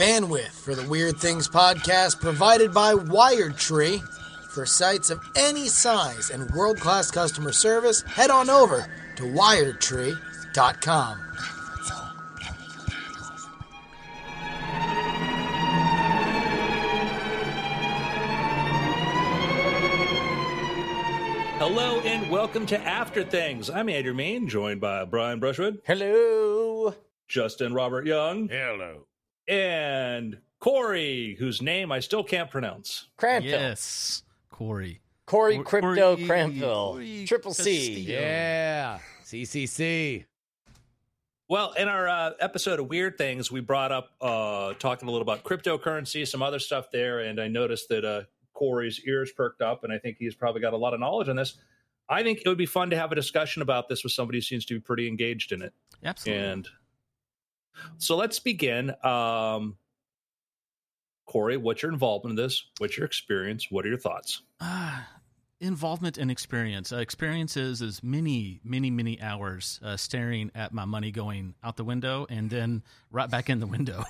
[0.00, 4.02] Bandwidth for the Weird Things podcast provided by Wired Tree.
[4.48, 8.86] For sites of any size and world class customer service, head on over
[9.16, 11.18] to wiredtree.com.
[21.58, 23.68] Hello and welcome to After Things.
[23.68, 26.94] I'm Andrew Mayne, joined by Brian Brushwood, Hello.
[27.28, 29.04] Justin Robert Young, Hello.
[29.50, 33.08] And Corey, whose name I still can't pronounce.
[33.16, 33.50] Cranville.
[33.50, 35.00] Yes, Corey.
[35.26, 36.92] Corey Cor- Crypto Corey- Cranville.
[36.92, 37.64] Corey Triple C.
[38.04, 38.20] Castillo.
[38.20, 38.98] Yeah.
[39.24, 40.24] CCC.
[41.48, 45.22] Well, in our uh, episode of Weird Things, we brought up uh, talking a little
[45.28, 48.22] about cryptocurrency, some other stuff there, and I noticed that uh,
[48.54, 51.34] Corey's ears perked up, and I think he's probably got a lot of knowledge on
[51.36, 51.56] this.
[52.08, 54.42] I think it would be fun to have a discussion about this with somebody who
[54.42, 55.72] seems to be pretty engaged in it.
[56.04, 56.44] Absolutely.
[56.44, 56.68] And
[57.98, 58.94] so let's begin.
[59.04, 59.76] Um,
[61.26, 62.64] Corey, what's your involvement in this?
[62.78, 63.70] What's your experience?
[63.70, 64.42] What are your thoughts?
[64.60, 65.06] Ah,
[65.60, 66.92] involvement and experience.
[66.92, 71.84] Uh, experiences is many, many, many hours uh, staring at my money going out the
[71.84, 74.04] window and then right back in the window.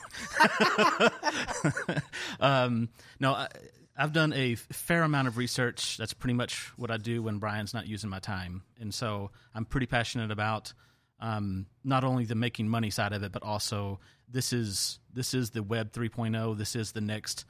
[2.41, 3.49] um, no, I,
[3.97, 5.99] I've done a fair amount of research.
[5.99, 9.67] That's pretty much what I do when Brian's not using my time, and so I'm
[9.67, 10.73] pretty passionate about
[11.21, 15.51] um, not only the making money side of it, but also this is this is
[15.51, 16.57] the Web 3.0.
[16.57, 17.45] This is the next.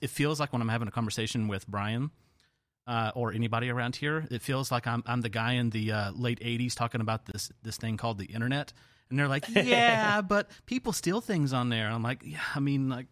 [0.00, 2.10] It feels like when I'm having a conversation with Brian
[2.86, 6.10] uh, or anybody around here, it feels like I'm I'm the guy in the uh,
[6.12, 8.72] late '80s talking about this this thing called the internet,
[9.10, 12.60] and they're like, "Yeah, but people steal things on there." And I'm like, "Yeah, I
[12.60, 13.06] mean, like,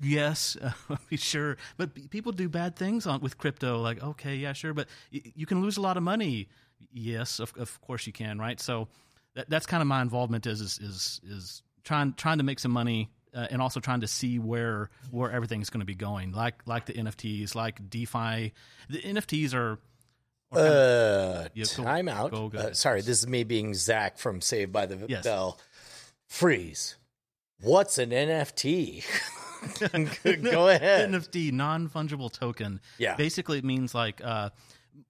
[0.00, 0.72] yes, uh,
[1.12, 3.80] sure, but people do bad things on with crypto.
[3.80, 6.48] Like, okay, yeah, sure, but y- you can lose a lot of money.
[6.92, 8.60] Yes, of of course you can, right?
[8.60, 8.88] So
[9.34, 12.70] that, that's kind of my involvement is is is, is trying trying to make some
[12.72, 16.54] money uh, and also trying to see where where everything's going to be going like
[16.66, 18.52] like the NFTs like DeFi
[18.88, 19.78] the NFTs are,
[20.52, 22.30] Uh, Yeah, time out.
[22.30, 25.24] go, go Uh, sorry, this is me being Zach from Saved by the Yes.
[25.24, 25.58] Bell.
[26.28, 26.96] Freeze.
[27.60, 29.04] What's an NFT?
[30.42, 31.10] Go ahead.
[31.10, 33.16] NFT non fungible token Yeah.
[33.16, 34.50] basically it means like uh,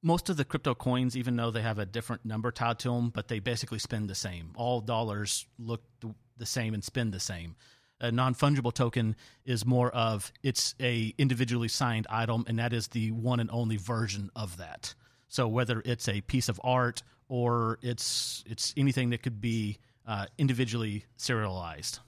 [0.02, 3.10] most of the crypto coins even though they have a different number tied to them
[3.10, 5.82] but they basically spend the same all dollars look
[6.36, 7.54] the same and spend the same
[8.00, 9.14] a non-fungible token
[9.44, 13.76] is more of it's a individually signed item and that is the one and only
[13.76, 14.94] version of that
[15.28, 20.26] so whether it's a piece of art or it's it's anything that could be uh,
[20.38, 22.00] individually serialized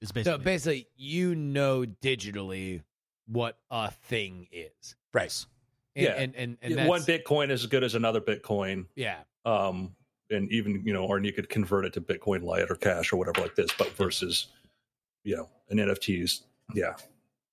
[0.00, 2.82] is basically So basically, you know digitally
[3.26, 4.96] what a thing is.
[5.12, 5.46] Right.
[6.00, 6.22] And, Yeah.
[6.22, 8.86] And, and, and Yeah, One Bitcoin is as good as another Bitcoin.
[8.96, 9.18] Yeah.
[9.44, 9.94] Um,
[10.30, 13.16] and even, you know, or you could convert it to Bitcoin Lite or cash or
[13.16, 14.46] whatever like this, but versus,
[15.24, 16.42] you know, an NFTs.
[16.74, 16.94] Yeah.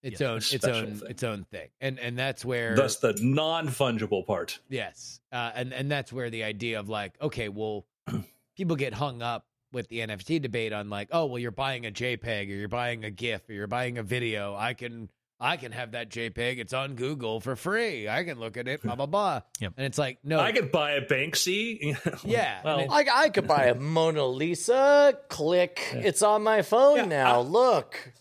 [0.03, 1.09] Its Yeah, own, its own, thing.
[1.09, 1.69] its own thing.
[1.81, 4.59] And, and that's where, That's the non fungible part.
[4.69, 5.19] yes.
[5.31, 7.85] Uh, and, and that's where the idea of like, okay, well,
[8.55, 11.91] people get hung up with the NFT debate on like, oh, well, you're buying a
[11.91, 14.55] JPEG or you're buying a GIF or you're buying a video.
[14.55, 15.09] I can,
[15.39, 16.57] I can have that JPEG.
[16.57, 18.09] It's on Google for free.
[18.09, 19.41] I can look at it, blah, blah, blah.
[19.59, 19.73] Yep.
[19.77, 21.95] And it's like, no, I could buy a Banksy.
[22.25, 25.17] Yeah, well, and I, I could buy a Mona Lisa.
[25.29, 25.79] Click.
[25.93, 27.39] It's on my phone Yeah, now.
[27.39, 28.13] I- Look.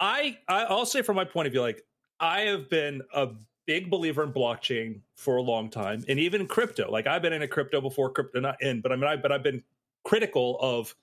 [0.00, 1.84] I, I I'll say from my point of view, like
[2.18, 3.28] I have been a
[3.66, 6.90] big believer in blockchain for a long time, and even crypto.
[6.90, 9.30] Like I've been in a crypto before crypto not in, but I mean, I but
[9.30, 9.62] I've been
[10.02, 10.96] critical of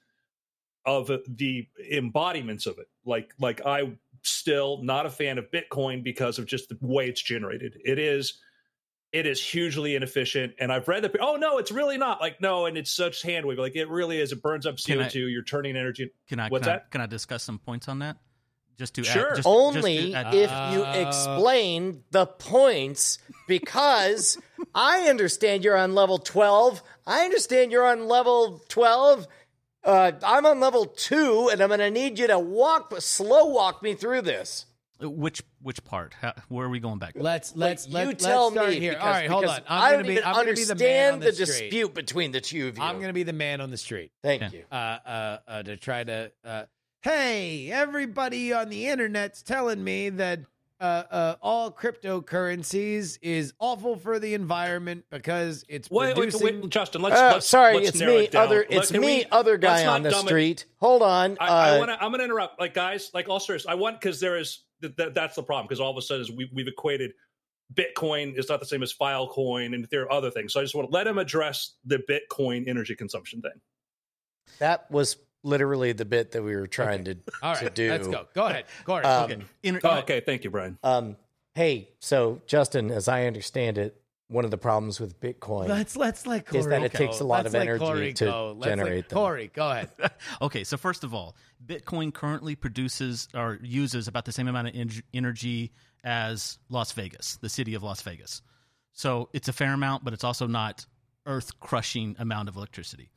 [0.85, 2.89] of the embodiments of it.
[3.05, 3.91] Like like I
[4.23, 7.77] still not a fan of Bitcoin because of just the way it's generated.
[7.83, 8.39] It is
[9.11, 12.67] it is hugely inefficient and i've read the oh no it's really not like no
[12.67, 15.75] and it's such hand wavy like it really is it burns up co2 you're turning
[15.75, 16.91] energy Can I What's can, I, that?
[16.91, 18.17] can I discuss some points on that?
[18.77, 19.31] Just to Sure.
[19.31, 24.37] add, just, Only just to add- if you Uh, explain the points because
[24.75, 26.83] I understand you're on level 12.
[27.07, 29.27] I understand you're on level 12.
[29.83, 33.81] Uh, I'm on level 2 and I'm going to need you to walk slow walk
[33.81, 34.65] me through this.
[35.01, 36.13] which which part?
[36.21, 37.13] How, where are we going back?
[37.15, 38.91] Let's let's you let, tell let's start me here.
[38.91, 39.61] because, All right, hold on.
[39.67, 41.31] I'm I gonna don't be even I'm gonna be the man understand on the, the,
[41.45, 42.83] dispute between the two of you.
[42.83, 44.11] I'm going to be the man on the street.
[44.21, 44.49] Thank Yeah.
[44.51, 44.63] you.
[44.71, 46.31] Uh, uh, uh, to try to.
[46.43, 46.63] Uh,
[47.01, 50.41] hey, everybody on the internet's telling me that
[50.79, 56.61] uh, uh, all cryptocurrencies is awful for the environment because it's wait, wait, producing.
[56.61, 58.47] wait justin let's, Uh, let's sorry, let's it's me, it down.
[58.47, 58.65] other.
[58.69, 60.65] It's can me, we- other let's guy on the dumb it- street.
[60.77, 61.37] Hold on.
[61.39, 61.95] I, I Uh, want to.
[62.03, 62.59] I'm going to interrupt.
[62.59, 63.65] Like, guys, like, all serious.
[63.65, 66.25] I want because there is th- th- that's the problem because all of a sudden
[66.35, 67.11] we, we've equated
[67.73, 70.53] Bitcoin is not the same as Filecoin, and there are other things.
[70.53, 73.51] So I just want to let him address the Bitcoin energy consumption thing.
[74.59, 77.89] that was literally the bit that we were trying to, All to do.
[77.89, 78.27] let's go.
[78.33, 79.03] Go ahead, Corey.
[79.05, 79.41] Um, Okay.
[79.63, 80.77] Ener- Oh, okay, thank you, Brian.
[80.83, 81.15] Um,
[81.55, 86.27] hey, so Justin, as I understand it, one of the problems with Bitcoin Let's let's
[86.27, 86.99] let Corey is that it go.
[86.99, 88.47] takes a lot Let's of energy Corey to go.
[88.49, 89.17] Let's let- generate them.
[89.17, 89.89] Corey, go ahead.
[90.41, 94.75] Okay, so first of all, Bitcoin currently produces or uses about the same amount of
[94.75, 95.71] en- energy
[96.03, 98.41] as Las Vegas, the city of Las Vegas.
[98.93, 100.85] So it's a fair amount, but it's also not
[101.25, 103.09] earth crushing amount of electricity.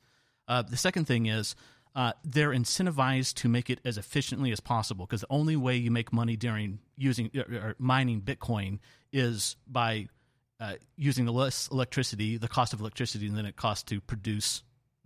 [0.47, 1.55] Uh, the second thing is
[1.95, 5.91] uh, they're incentivized to make it as efficiently as possible because the only way you
[5.91, 8.79] make money during using or, or mining Bitcoin
[9.11, 10.07] is by
[10.59, 14.63] uh, using the less electricity, the cost of electricity, than it costs to produce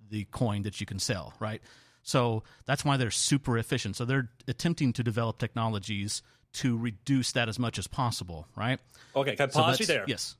[0.09, 1.61] the coin that you can sell, right?
[2.03, 3.97] So that's why they're super efficient.
[3.97, 6.21] So they're attempting to develop technologies
[6.53, 8.79] to reduce that as much as possible, right?
[9.13, 10.05] Okay, can I So pause you there?
[10.07, 10.37] Yes.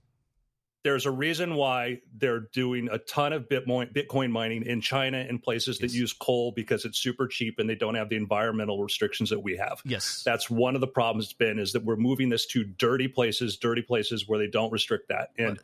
[0.84, 5.42] There's a reason why they're doing a ton of Bitcoin, Bitcoin mining in China and
[5.42, 9.30] places that use coal because it's super cheap and they don't have the environmental restrictions
[9.32, 9.82] that we have.
[9.84, 10.22] Yes.
[10.24, 13.58] That's one of the problems it's been is that we're moving this to dirty places,
[13.58, 15.30] dirty places where they don't restrict that.
[15.38, 15.60] And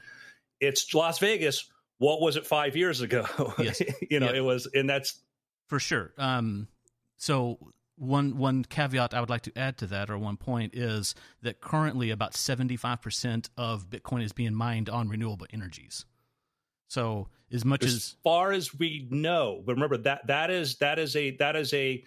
[0.59, 1.69] it's Las Vegas.
[1.99, 3.25] What was it five years ago?
[3.59, 3.81] Yes.
[4.09, 4.37] you know, Yeah.
[4.39, 5.21] it was, and that's
[5.67, 6.11] For sure.
[6.17, 6.67] Um,
[7.17, 7.59] so
[7.95, 11.61] one one caveat I would like to add to that, or one point, is that
[11.61, 16.05] currently about seventy five percent of Bitcoin is being mined on renewable energies.
[16.87, 20.99] So as much as as far as we know but remember that that is that
[20.99, 22.03] is a that is a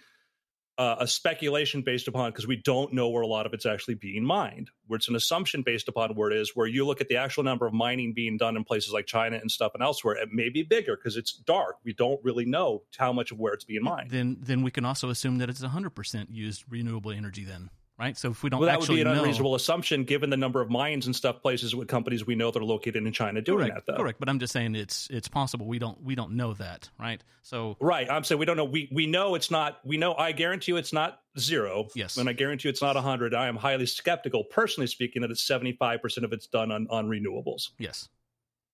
[0.77, 3.95] uh, a speculation based upon because we don't know where a lot of it's actually
[3.95, 4.69] being mined.
[4.85, 7.43] Where it's an assumption based upon where it is where you look at the actual
[7.43, 10.49] number of mining being done in places like china and stuff and elsewhere it may
[10.49, 11.77] be bigger because it's dark.
[11.83, 14.11] We don't really know how much of where it's being mined.
[14.11, 17.43] Then then we can also assume that it's hundred percent used renewable energy.
[17.43, 18.17] Then right.
[18.17, 20.61] So if we don't well, that would be an know, unreasonable assumption given the number
[20.61, 23.67] of mines and stuff places with companies we know that are located in china doing
[23.67, 24.19] correct, that though correct.
[24.19, 25.65] But I'm just saying it's it's possible.
[25.65, 27.23] We don't we don't know that, right?
[27.41, 28.09] So Right.
[28.09, 28.65] I'm saying we don't know.
[28.65, 29.79] We we know it's not.
[29.85, 30.13] We know.
[30.13, 31.87] I guarantee you, it's not zero.
[31.95, 32.17] Yes.
[32.17, 33.33] And I guarantee you, it's not hundred.
[33.33, 36.87] I am highly skeptical, personally speaking, that it's seventy five percent of it's done on
[36.89, 38.09] on renewables yes,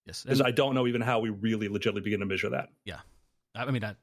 [0.05, 0.23] yes.
[0.23, 2.69] because I don't know even how we really legitimately begin to measure that.
[2.85, 2.99] Yeah.
[3.55, 3.95] I mean, I,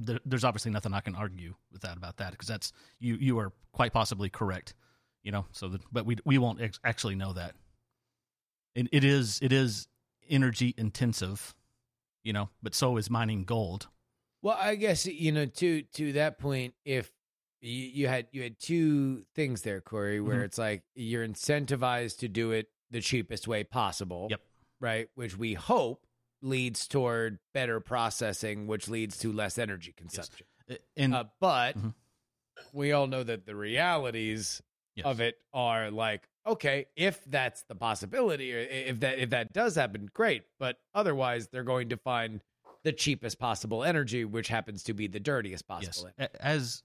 [0.00, 3.16] there, there's obviously nothing I can argue with that about that because that's you.
[3.16, 4.74] You are quite possibly correct.
[5.22, 7.54] You know, so that, but we we won't ex- actually know that.
[8.74, 9.88] It, it is it is
[10.28, 11.54] energy intensive,
[12.22, 13.88] you know, but so is mining gold.
[14.42, 17.10] Well, I guess you know to to that point, if
[17.60, 20.44] you, you had you had two things there, Corey, where Mhm.
[20.44, 24.26] it's like you're incentivized to do it the cheapest way possible.
[24.30, 24.40] Yep.
[24.80, 26.06] Right, which we hope
[26.44, 30.46] leads toward better processing, which leads to less energy consumption.
[30.70, 31.94] Uh, And Uh, but Mhm.
[32.72, 34.62] we all know that the realities
[34.94, 35.04] yes.
[35.06, 39.74] of it are like okay if that's the possibility or if that if that does
[39.76, 42.42] happen great but otherwise they're going to find
[42.82, 45.86] the cheapest possible energy which happens to be the dirtiest yes.
[46.02, 46.10] possible
[46.40, 46.82] As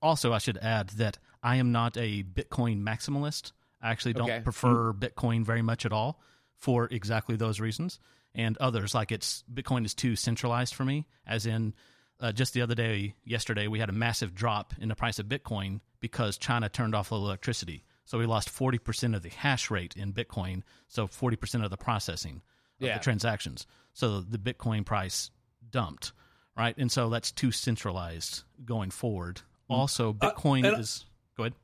[0.00, 3.52] also, I should add that I am not a Bitcoin maximalist.
[3.80, 4.40] I actually don't Okay.
[4.42, 6.20] prefer Bitcoin very much at all
[6.56, 7.98] for exactly those reasons.
[8.38, 11.74] And others, like it's Bitcoin is too centralized for me, as in
[12.20, 15.26] uh, just the other day, yesterday, we had a massive drop in the price of
[15.26, 17.84] Bitcoin because China turned off the electricity.
[18.04, 22.40] So we lost 40% of the hash rate in Bitcoin, so 40% of the processing
[22.80, 22.96] of Yeah.
[22.98, 23.66] the transactions.
[23.92, 25.30] So the Bitcoin price
[25.70, 26.12] dumped,
[26.56, 26.76] right?
[26.78, 29.40] And so that's too centralized going forward.
[29.68, 31.04] Also, Uh, Bitcoin and- is.
[31.36, 31.54] Go ahead.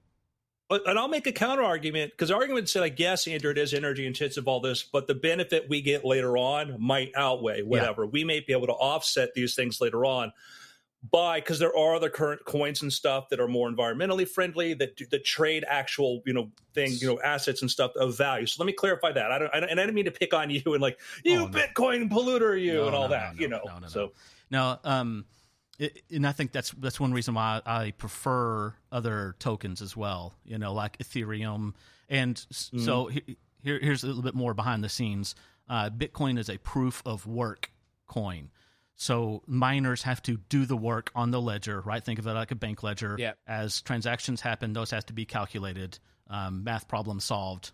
[0.71, 3.75] And I'll make a counter argument because the argument said, I guess, Andrew, it is
[3.75, 8.07] energy intensive, all this, but the benefit we get later on might outweigh whatever.
[8.07, 10.33] We may be able to offset these things later on
[11.11, 14.97] by because there are other current coins and stuff that are more environmentally friendly that
[14.97, 18.47] do, that trade actual you know thing you know assets and stuff of value.
[18.47, 19.31] So let me clarify that.
[19.31, 21.41] I don't, I don't and I didn't mean to pick on you and like you
[21.41, 21.59] Oh, no.
[21.59, 23.65] Bitcoin polluter you No, and all no, that you no, know.
[23.67, 24.13] no, no, so
[24.51, 25.27] No, um,
[25.79, 30.35] it, and I think that's that's one reason why I prefer other tokens as well.
[30.45, 31.75] You know, like Ethereum,
[32.09, 32.79] and Mm-hmm.
[32.85, 35.35] so he, here here's a little bit more behind the scenes.
[35.69, 37.71] Uh, Bitcoin is a proof of work
[38.07, 38.51] coin.
[38.97, 42.05] So miners have to do the work on the ledger, right?
[42.05, 43.17] Think of it like a bank ledger.
[43.19, 43.39] Yep.
[43.49, 45.99] As transactions happen, those have to be calculated,
[46.31, 47.73] um, math problem solved.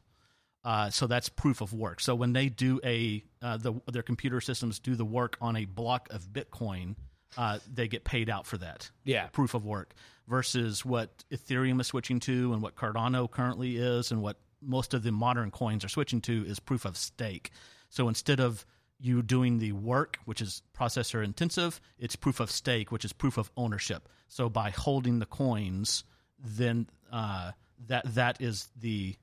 [0.64, 2.00] Uh, so that's proof of work.
[2.00, 5.64] So when they do a uh, the their computer systems do the work on a
[5.66, 6.94] block of Bitcoin,
[7.36, 9.94] uh, they get paid out for that yeah proof of work.
[10.28, 15.02] Versus what Ethereum is switching to, and what Cardano currently is, and what most of
[15.02, 17.50] the modern coins are switching to is proof of stake.
[17.88, 18.64] So instead of
[19.00, 23.38] you doing the work, which is processor intensive, it's proof of stake, which is proof
[23.38, 24.08] of ownership.
[24.28, 26.04] So by holding the coins,
[26.38, 27.52] then uh,
[27.88, 29.16] that that is the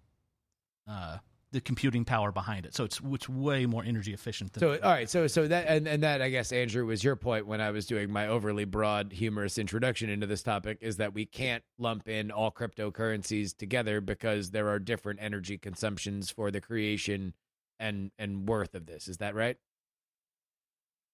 [0.89, 1.17] uh,
[1.57, 2.75] the computing power behind it.
[2.75, 5.87] So it's it's way more energy efficient than So all right, so so that and,
[5.87, 9.11] and that I guess Andrew was your point when I was doing my overly broad
[9.13, 14.51] humorous introduction into this topic is that we can't lump in all cryptocurrencies together because
[14.51, 17.35] there are different energy consumptions for the creation
[17.79, 19.07] and and worth of this.
[19.07, 19.57] Is that right?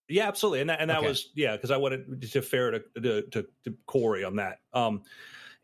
[0.09, 1.07] Yeah, absolutely, and that and that Okay.
[1.07, 4.59] was yeah because I wanted to fair to, to to to Corey on that.
[4.73, 5.03] Um,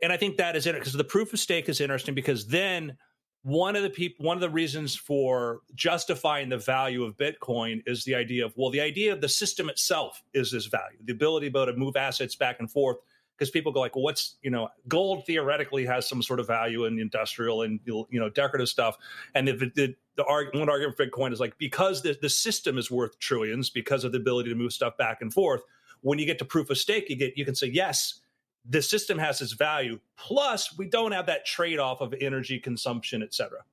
[0.02, 2.98] and I think that is it because the proof of stake is interesting because then
[3.44, 8.04] one of the people one of the reasons for justifying the value of Bitcoin is
[8.04, 11.48] the idea of well the idea of the system itself is this value the ability
[11.48, 12.98] able to move assets back and forth
[13.38, 16.84] because people go like well what's you know gold theoretically has some sort of value
[16.84, 18.98] in industrial and you know decorative stuff
[19.36, 22.78] and the, the, the arg- one argument for Bitcoin is like because the, the system
[22.78, 25.62] is worth trillions because of the ability to move stuff back and forth.
[26.02, 28.20] When you get to proof of stake, you get you can say yes,
[28.66, 30.00] the system has its value.
[30.18, 33.64] Plus, we don't have that trade off of energy consumption, et cetera.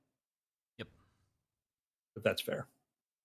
[0.77, 0.87] Yep.
[2.15, 2.67] If that's fair.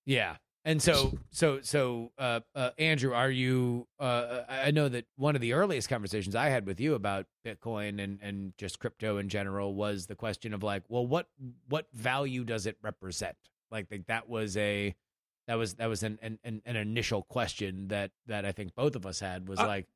[0.05, 0.37] Yeah.
[0.65, 3.89] And so, so, so, uh, uh, Andrew, are you?
[3.99, 7.27] Uh, I I know that one of the earliest conversations I had with you about
[7.45, 11.27] Bitcoin and and just crypto in general was the question of like, well, what
[11.69, 13.35] what value does it represent?
[13.73, 14.95] Like, like that was a
[15.49, 19.05] that was that was an an, an initial question that that I think both of
[19.05, 19.89] us had was Uh, like,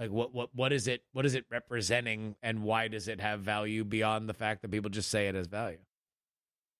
[0.00, 3.40] like what what what is it what is it representing and why does it have
[3.40, 5.78] value beyond the fact that people just say it has value?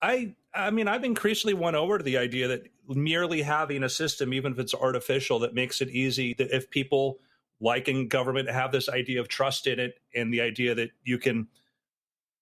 [0.01, 4.33] I I mean I've increasingly won over to the idea that merely having a system,
[4.33, 7.21] even if it's artificial, that makes it easy that if people
[7.61, 11.19] like in government have this idea of trust in it and the idea that you
[11.19, 11.47] can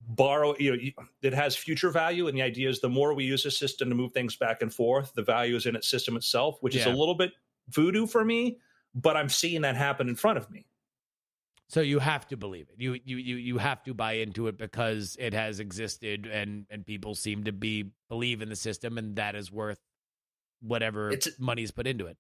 [0.00, 3.44] borrow you know that has future value and the idea is the more we use
[3.44, 6.56] a system to move things back and forth the value is in its system itself
[6.61, 7.32] which is a little bit
[7.68, 8.58] voodoo for me
[8.95, 10.64] but i'm seeing that happen in front of me
[11.71, 12.76] So you have to believe it.
[12.80, 16.87] You you you you have to buy into it because it has existed and and
[16.87, 19.78] people seem to be believe in the system and that is worth
[20.61, 22.16] whatever It's- money's put into it.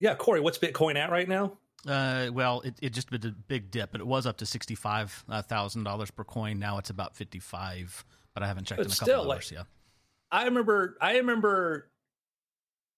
[0.00, 3.70] yeah corey what's bitcoin at right now Uh, well, it, it just did a big
[3.70, 5.12] dip, but it was up to sixty five
[5.46, 6.58] thousand dollars per coin.
[6.58, 9.36] Now it's about fifty five, but I haven't checked But in a still, couple like-
[9.36, 9.52] hours.
[9.52, 9.62] Yeah,
[10.32, 11.92] I remember I remember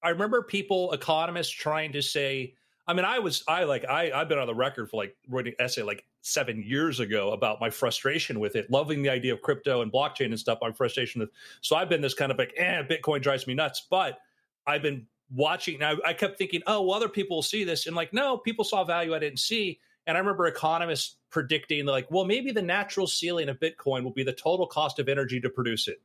[0.02, 2.54] I remember people economists trying to say
[2.88, 5.52] I mean I was I like I I've been on the record for like writing
[5.58, 9.42] an essay like 7 years ago about my frustration with it loving the idea of
[9.42, 11.30] crypto and blockchain and stuff my frustration with
[11.60, 14.18] so I've been this kind of like eh bitcoin drives me nuts but
[14.66, 17.94] I've been watching I, I kept thinking oh well other people will see this and
[17.94, 22.24] like no people saw value I didn't see and I remember economists predicting like well
[22.24, 25.88] maybe the natural ceiling of bitcoin will be the total cost of energy to produce
[25.88, 26.00] it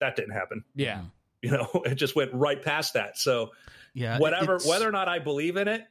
[0.00, 1.02] that didn't happen Yeah.
[1.42, 3.52] You know it just went right past that so
[3.94, 4.18] yeah.
[4.18, 5.84] whatever whether or not i believe in it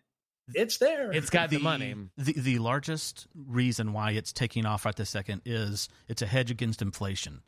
[0.53, 1.95] it's there It's got the, money.
[2.17, 6.51] The, the largest reason why it's taking off right this second is it's a hedge
[6.51, 7.41] against inflation.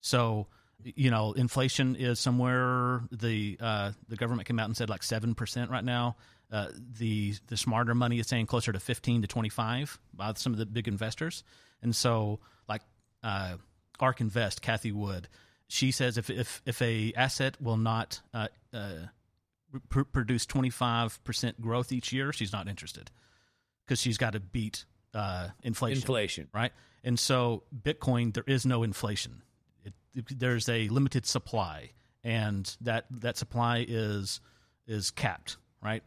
[0.00, 0.48] So,
[0.82, 5.34] you know, inflation is somewhere the uh, the government came out and said like seven
[5.34, 6.16] percent right now.
[6.50, 10.52] Uh, the the smarter money is saying closer to fifteen to twenty five by some
[10.52, 11.44] of the big investors.
[11.82, 12.82] And so, like
[13.22, 13.56] uh,
[14.00, 15.28] Ark Invest, Cathie Wood,
[15.70, 18.92] she says if if if a asset will not uh, uh,
[19.88, 23.10] pr- produce twenty five percent growth each year, she's not interested
[23.86, 24.84] because she's got to beat
[25.14, 26.48] uh, inflation, Inflation.
[26.52, 26.72] right?
[27.04, 29.42] And so Bitcoin, there is no inflation.
[29.84, 29.94] It,
[30.38, 31.90] there's a limited supply,
[32.24, 34.40] and that that supply is
[34.88, 36.02] is capped, right?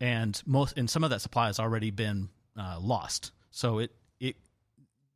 [0.00, 3.32] And most and some of that supply has already been uh, lost.
[3.50, 4.36] So it it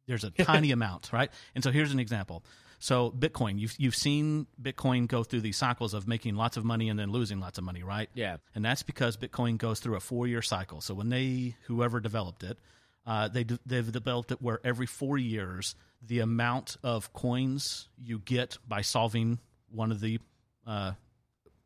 [0.09, 1.31] there's a tiny amount, right?
[1.55, 2.45] And so here's an example.
[2.83, 6.89] So Bitcoin, you've you've seen Bitcoin go through these cycles of making lots of money
[6.89, 8.11] and then losing lots of money, right?
[8.13, 8.39] Yeah.
[8.57, 10.81] and that's because Bitcoin goes through a four year cycle.
[10.81, 12.59] So when they whoever developed it,
[13.07, 18.59] uh, they they've developed it where every four years the amount of coins you get
[18.67, 19.39] by solving
[19.71, 20.19] one of the
[20.67, 20.93] uh,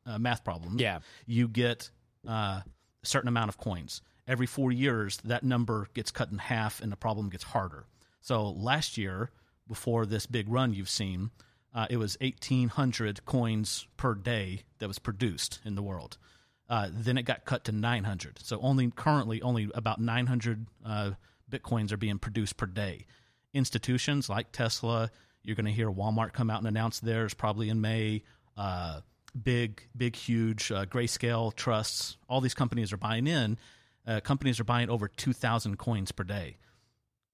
[0.04, 0.98] uh, math problems, Yeah.
[1.26, 1.88] you get
[2.28, 2.64] uh, a
[3.04, 4.02] certain amount of coins.
[4.28, 7.86] Every four years, that number gets cut in half and the problem gets harder.
[8.20, 9.30] So last year,
[9.68, 11.30] before this big run you've seen,
[11.74, 16.18] uh, it was 1,800 coins per day that was produced in the world.
[16.68, 18.38] Uh, then it got cut to 900.
[18.42, 21.10] So only currently only about 900 uh,
[21.50, 23.06] bitcoins are being produced per day.
[23.54, 25.10] Institutions like Tesla,
[25.42, 28.22] you're going to hear Walmart come out and announce theirs probably in May.
[28.56, 29.00] Uh,
[29.40, 32.16] big, big, huge uh, grayscale trusts.
[32.28, 33.58] All these companies are buying in.
[34.06, 36.56] Uh, companies are buying over 2,000 coins per day,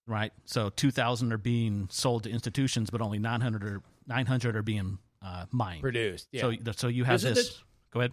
[0.06, 0.32] right?
[0.44, 5.46] So 2,000 are being sold to institutions, but only 900 are 900 are being uh,
[5.52, 5.82] mined.
[5.82, 6.28] Produced.
[6.32, 6.40] Yeah.
[6.42, 7.62] So, so you have Isn't this.
[7.92, 8.12] go ahead.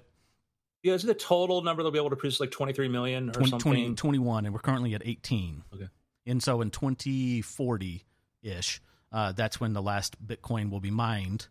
[0.84, 3.50] yeah is the total number they'll be able to produce like 23 million or 20,
[3.50, 5.64] something 20 21, and we're currently at 18.
[5.74, 5.88] Okay.
[6.28, 8.06] And so in 2040
[8.44, 8.82] ish,
[9.12, 11.48] uh, that's when the last Bitcoin will be mined.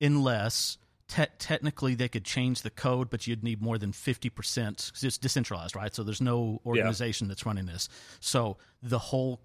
[0.00, 0.78] unless
[1.08, 5.18] te- technically they could change the code, but you'd need more than 50% because it's
[5.18, 5.94] decentralized, right?
[5.94, 7.88] So there's no organization that's running this.
[8.20, 9.40] So the whole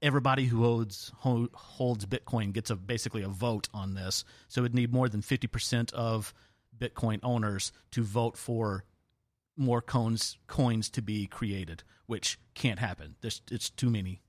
[0.00, 4.24] everybody who holds ho- holds Bitcoin gets a basically a vote on this.
[4.48, 6.32] So it'd need more than 50% of
[6.76, 8.84] Bitcoin owners to vote for
[9.56, 13.16] more coins coins to be created, which can't happen.
[13.20, 14.22] There's it's too many.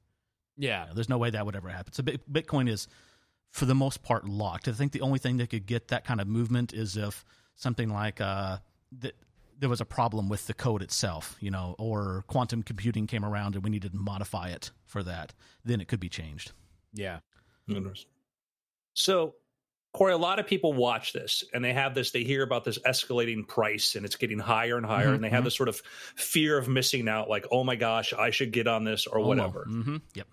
[0.57, 0.83] Yeah.
[0.83, 1.93] You know, there's no way that would ever happen.
[1.93, 2.87] So Bitcoin is
[3.51, 4.67] for the most part locked.
[4.67, 7.23] I think the only thing that could get that kind of movement is if
[7.55, 8.57] something like uh,
[8.99, 9.15] that
[9.59, 13.55] there was a problem with the code itself, you know, or quantum computing came around
[13.55, 15.33] and we needed to modify it for that.
[15.65, 16.53] Then it could be changed.
[16.93, 17.19] Yeah.
[18.93, 19.35] So,
[19.93, 22.79] Corey, a lot of people watch this and they have this, they hear about this
[22.79, 25.09] escalating price and it's getting higher and higher.
[25.09, 25.45] Mhm, and they have mhm.
[25.45, 25.77] this sort of
[26.15, 29.65] fear of missing out, like, oh my gosh, I should get on this or whatever.
[29.69, 30.27] mm-hmm Yep.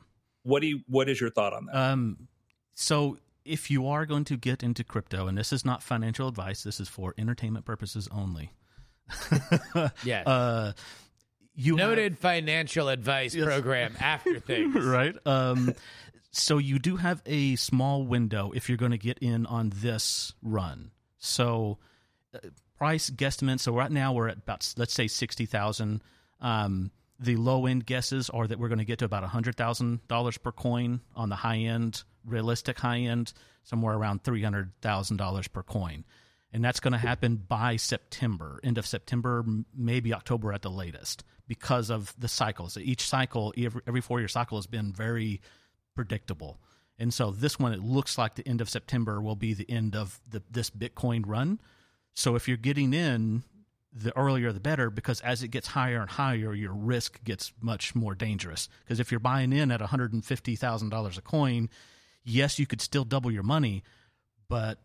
[0.45, 1.77] What do you, what is your thought on that?
[1.77, 2.29] Um,
[2.75, 6.63] so if you are going to get into crypto, and this is not financial advice,
[6.63, 8.53] this is for entertainment purposes only.
[10.05, 10.27] Yes.
[10.27, 10.73] Uh,
[11.55, 13.47] you have- Noted financial advice Yes.
[13.47, 14.75] program after things.
[14.85, 15.15] right?
[15.25, 15.73] Um,
[16.31, 20.35] so you do have a small window if you're going to get in on this
[20.43, 20.91] run.
[21.19, 21.79] So
[22.35, 22.39] uh,
[22.77, 23.61] price guesstimate.
[23.61, 26.03] So right now we're at about let's say sixty thousand.
[26.41, 30.07] Um, the low end guesses are that we're going to get to about hundred thousand
[30.09, 31.01] dollars per coin.
[31.15, 33.33] On the high end, realistic high end,
[33.65, 36.05] somewhere around three hundred thousand dollars per coin.
[36.57, 39.45] And that's going to happen by September, end of September,
[39.77, 42.79] maybe October at the latest, because of the cycles.
[42.79, 45.43] Each cycle, every, four year cycle, has been very
[45.95, 46.59] predictable.
[46.99, 49.95] And so this one, it looks like the end of September will be the end
[49.95, 51.61] of the, this Bitcoin run.
[52.15, 53.43] So if you're getting in,
[53.93, 57.95] the earlier the better, because as it gets higher and higher, your risk gets much
[57.95, 58.71] more dangerous.
[58.83, 61.69] Because if you're buying in at $150,000 a coin,
[62.25, 63.85] yes, you could still double your money,
[64.49, 64.79] but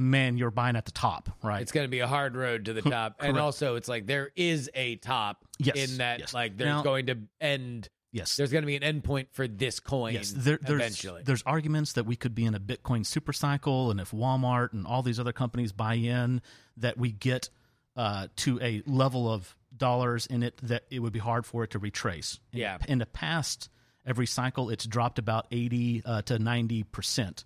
[0.00, 1.62] man, you're buying at the top, right?
[1.62, 3.16] It's going to be a hard road to the top.
[3.20, 6.34] and also, it's like there is a top Yes, in that, yes.
[6.34, 8.36] like, there's Now- going to end, yes.
[8.36, 11.22] there's going to be an end point for this coin Yes, there, there's, eventually.
[11.24, 14.86] there's arguments that we could be in a Bitcoin super cycle, and if Walmart and
[14.86, 16.40] all these other companies buy in,
[16.78, 17.50] that we get
[17.96, 21.70] uh, to a level of dollars in it that it would be hard for it
[21.70, 22.40] to retrace.
[22.52, 22.78] In, Yeah.
[22.88, 23.68] In the past,
[24.06, 27.44] every cycle it's dropped about eighty uh, to ninety percent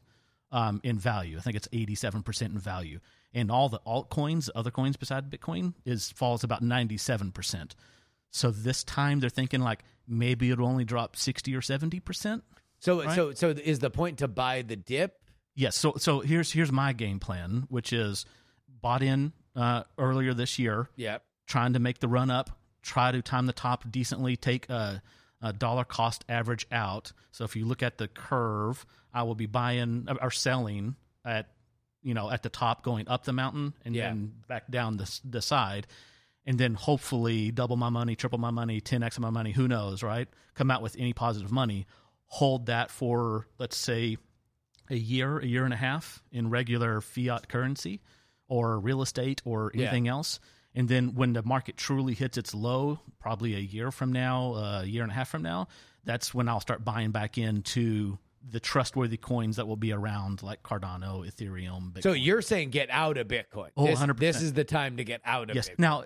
[0.54, 1.36] um, in value.
[1.36, 3.00] I think it's eighty-seven percent in value,
[3.34, 7.74] and all the altcoins, other coins beside Bitcoin, is falls about ninety-seven percent.
[8.30, 12.42] So this time they're thinking like maybe it'll only drop sixty or seventy percent.
[12.78, 13.14] so, right?
[13.14, 15.18] so, so is the point to buy the dip?
[15.54, 15.76] Yes.
[15.76, 18.24] So so here's here's my game plan, which is
[18.80, 21.22] bought in uh, earlier this year, Yep.
[21.46, 22.50] trying to make the run up,
[22.82, 25.00] try to time the top decently, take a,
[25.44, 27.12] a dollar cost average out.
[27.30, 31.50] So if you look at the curve, I will be buying uh, or selling at
[32.02, 34.08] you know at the top, going up the mountain, and Yeah.
[34.08, 35.86] then back down the the side.
[36.46, 40.28] And then hopefully double my money, triple my money, 10x my money, who knows, right?
[40.54, 41.86] Come out with any positive money.
[42.26, 44.18] Hold that for, let's say,
[44.90, 48.02] a year, a year and a half in regular fiat currency
[48.46, 49.84] or real estate or Yeah.
[49.84, 50.38] anything else.
[50.74, 54.80] And then when the market truly hits its low, probably a year from now, uh,
[54.82, 55.68] a year and a half from now,
[56.04, 58.18] that's when I'll start buying back into
[58.50, 61.92] the trustworthy coins that will be around, like Cardano, Ethereum.
[61.92, 62.02] Bitcoin.
[62.02, 63.70] So you're saying get out of Bitcoin.
[63.76, 64.18] Oh, this, 100%.
[64.18, 65.68] this is the time to get out of yes.
[65.68, 65.78] Bitcoin.
[65.78, 66.04] Now, uh,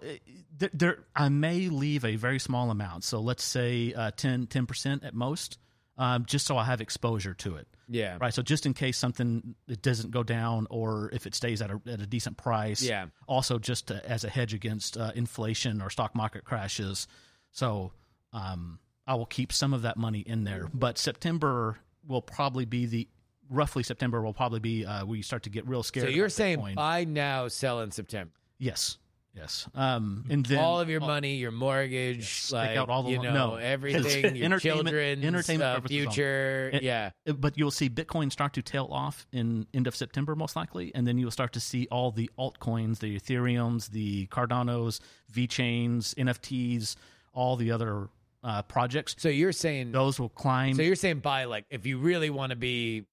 [0.56, 3.04] there, there, I may leave a very small amount.
[3.04, 5.58] So let's say uh, 10 percent at most,
[5.96, 7.66] um, just so I have exposure to it.
[7.88, 8.18] Yeah.
[8.20, 8.32] Right.
[8.32, 11.80] So just in case something it doesn't go down or if it stays at a,
[11.86, 12.82] at a decent price.
[12.82, 13.06] Yeah.
[13.26, 17.08] Also, just to, as a hedge against uh, inflation or stock market crashes.
[17.50, 17.92] So
[18.32, 20.68] um, I will keep some of that money in there.
[20.72, 23.08] But September will probably be the
[23.50, 26.06] roughly September will probably be uh, where you start to get real scared.
[26.06, 26.74] So you're saying Bitcoin.
[26.74, 28.32] buy now, sell in September.
[28.58, 28.98] yes,
[29.38, 29.68] yes.
[29.74, 33.22] Um, and then all of your money, your mortgage, Yes, like out all the you
[33.22, 33.54] know no.
[33.74, 36.70] everything, your children's entertainment uh, purposes future.
[36.72, 40.56] And- yeah, but you'll see Bitcoin start to tail off in end of September, most
[40.56, 45.00] likely, and then you'll start to see all the altcoins, the Ethereums, the Cardanos,
[45.32, 46.96] VeChains, NFTs,
[47.32, 48.08] all the other
[48.44, 49.14] uh, projects.
[49.18, 50.74] so you're saying Those will climb.
[50.74, 53.04] so you're saying buy like if you really want to be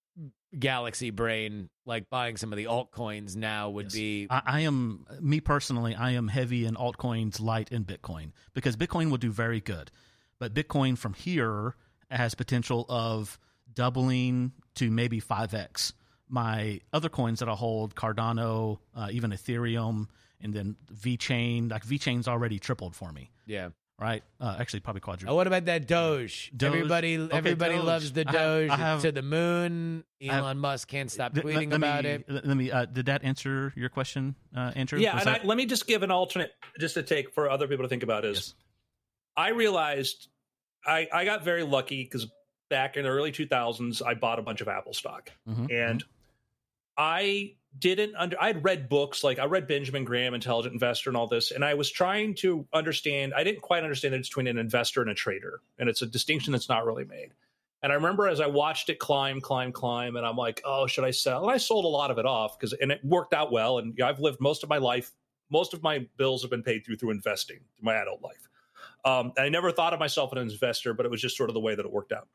[0.60, 3.94] galaxy brain, like buying some of the altcoins now would Yes.
[3.94, 5.96] be I, I am me personally.
[5.96, 9.92] I am heavy in altcoins, light in Bitcoin because Bitcoin will do very good,
[10.40, 11.76] but Bitcoin from here
[12.12, 13.40] has potential of
[13.74, 15.94] doubling to maybe five x.
[16.28, 20.08] My other coins that I hold, Cardano, uh, even Ethereum,
[20.42, 21.70] and then VeChain.
[21.70, 23.32] Like VeChain's already tripled for me.
[23.46, 23.70] yeah.
[24.00, 24.24] Right?
[24.40, 25.36] Uh, actually, probably Oh, quadruple.
[25.36, 26.52] what about that Doge?
[26.56, 26.68] Doge.
[26.68, 27.84] Everybody, Okay, everybody Doge.
[27.86, 30.04] loves the I have- Doge I have- to the moon.
[30.22, 32.26] I have- Elon Musk can't stop Th- tweeting let, about me, it.
[32.30, 32.72] Let me.
[32.72, 35.00] Uh, did that answer your question, uh, Andrew?
[35.00, 37.50] Yeah, Was and that- I, let me just give an alternate, just to take for
[37.50, 38.54] other people to think about is Yes.
[39.38, 40.28] I realized
[40.88, 42.28] I, I got very lucky because
[42.70, 45.32] back in the early 2000s, I bought a bunch of Apple stock.
[45.48, 46.04] Mhm, And
[46.98, 51.28] I didn't under, I'd read books like I read Benjamin Graham, Intelligent Investor, and all
[51.28, 51.52] this.
[51.52, 55.02] And I was trying to understand, I didn't quite understand the difference between an investor
[55.02, 55.62] and a trader.
[55.78, 57.34] And it's a distinction that's not really made.
[57.84, 61.04] And I remember as I watched it climb, climb, climb, and I'm like, oh, should
[61.04, 61.44] I sell?
[61.44, 63.78] And I sold a lot of it off because, and it worked out well.
[63.78, 65.12] And I've lived most of my life,
[65.52, 68.50] most of my bills have been paid through through investing through my adult life.
[69.04, 71.54] Um, I never thought of myself as an investor, but it was just sort of
[71.54, 72.28] the way that it worked out.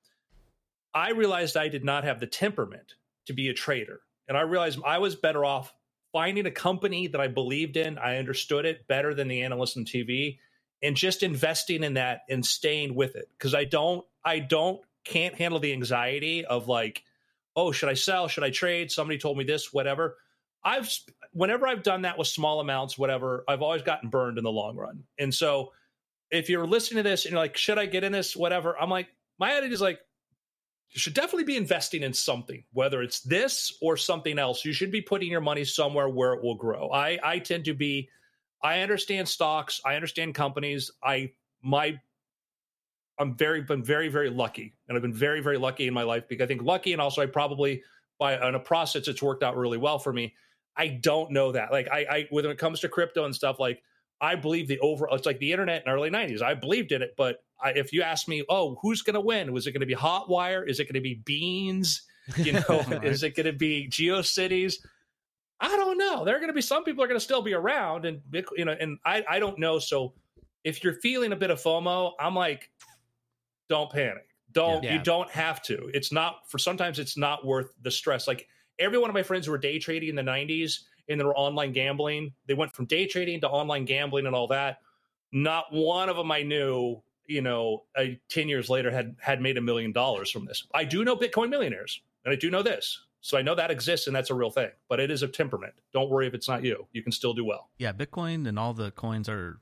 [0.95, 2.95] I realized I did not have the temperament
[3.27, 4.03] to be a trader.
[4.31, 5.75] And I realized I was better off
[6.13, 9.85] finding a company that I believed in, I understood it better than the analysts on
[9.85, 10.39] TV,
[10.85, 13.29] and just investing in that and staying with it.
[13.37, 17.03] Because I don't, I don't, can't handle the anxiety of like,
[17.57, 18.29] oh, should I sell?
[18.29, 18.93] Should I trade?
[18.93, 20.19] Somebody told me this, whatever.
[20.63, 20.89] I've,
[21.33, 24.77] whenever I've done that with small amounts, whatever, I've always gotten burned in the long
[24.77, 25.03] run.
[25.19, 25.73] And so
[26.31, 28.37] if you're listening to this and you're like, should I get in this?
[28.37, 28.81] Whatever.
[28.81, 29.09] I'm like,
[29.41, 29.99] my attitude is like,
[30.93, 34.65] you should definitely be investing in something, whether it's this or something else.
[34.65, 36.91] You should be putting your money somewhere where it will grow.
[36.91, 38.09] I, I tend to be,
[38.63, 40.91] I understand stocks, I understand companies.
[41.03, 41.99] I, my,
[43.19, 44.75] I'm very, been very, very lucky.
[44.89, 46.93] And I've been very, very lucky in my life because I think lucky.
[46.93, 47.83] And also I probably,
[48.19, 50.35] by on a process, it's worked out really well for me.
[50.77, 51.71] I don't know that.
[51.71, 53.83] Like I, I, when it comes to crypto and stuff, like
[54.21, 55.09] I believe the over.
[55.13, 56.43] It's like the internet in early '90s.
[56.43, 59.53] I believed in it, but I, if you ask me, oh, who's going to win?
[59.53, 60.69] Was it going to be Hotwire?
[60.69, 62.01] Is it going to be Beenz?
[62.37, 63.05] You know, Right.
[63.05, 64.75] is it going to be GeoCities?
[65.61, 66.25] I don't know.
[66.25, 68.23] There are going to be some people are going to still be around, and
[68.57, 69.79] you know, and I, I don't know.
[69.79, 70.15] So
[70.65, 72.71] if you're feeling a bit of FOMO, I'm like,
[73.69, 74.27] don't panic.
[74.53, 74.95] Don't Yeah.
[74.95, 75.91] you don't have to.
[75.95, 78.27] It's not for sometimes it's not worth the stress.
[78.27, 81.25] Like every one of my friends who were day trading in the 90s and they
[81.25, 84.79] were online gambling, they went from day trading to online gambling and all that.
[85.33, 89.57] Not one of them I knew, you know, uh, 10 years later had had made
[89.57, 90.67] a million dollars from this.
[90.75, 93.01] I do know Bitcoin millionaires, and I do know this.
[93.23, 95.75] So I know that exists and that's a real thing, but it is a temperament.
[95.93, 96.87] Don't worry if it's not you.
[96.93, 97.69] You can still do well.
[97.79, 99.59] yeah, Bitcoin and all the coins are.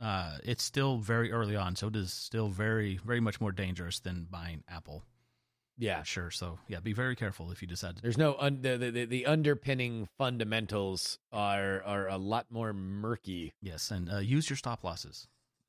[0.00, 4.00] Uh, it's still very early on, so it is still very, very much more dangerous
[4.00, 5.04] than buying Apple.
[5.78, 6.02] Yeah.
[6.02, 6.30] sure.
[6.30, 8.02] So yeah, be very careful if you decide to.
[8.02, 13.52] There's no un- the, the the underpinning fundamentals are are a lot more murky.
[13.60, 15.26] Yes, and uh, use your stop losses.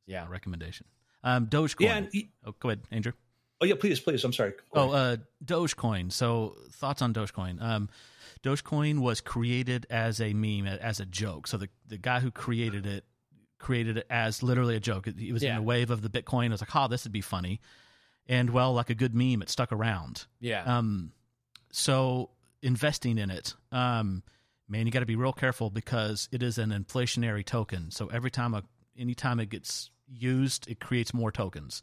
[0.07, 0.25] Yeah.
[0.29, 0.85] Recommendation.
[1.25, 1.81] Um, Dogecoin.
[1.81, 1.97] Yeah.
[1.97, 2.09] And,
[2.45, 3.11] oh, go ahead, Andrew.
[3.59, 4.23] oh, yeah, please, please.
[4.23, 4.53] I'm sorry.
[4.73, 6.11] Oh, uh, Dogecoin.
[6.11, 7.61] So thoughts on Dogecoin?
[7.61, 7.89] Um,
[8.43, 11.47] Dogecoin was created as a meme, as a joke.
[11.47, 13.03] So the the guy who created it
[13.57, 15.07] created it as literally a joke.
[15.07, 16.47] It, it was in a wave of the Bitcoin.
[16.47, 17.59] It was like, oh, this would be funny.
[18.27, 20.25] And well, like a good meme, it stuck around.
[20.39, 20.63] Yeah.
[20.63, 21.11] Um,
[21.71, 22.29] so
[22.61, 24.23] investing in it, um,
[24.67, 27.91] man, you got to be real careful because it is an inflationary token.
[27.91, 28.63] So every time a
[28.97, 31.81] anytime it gets used, it creates more tokens.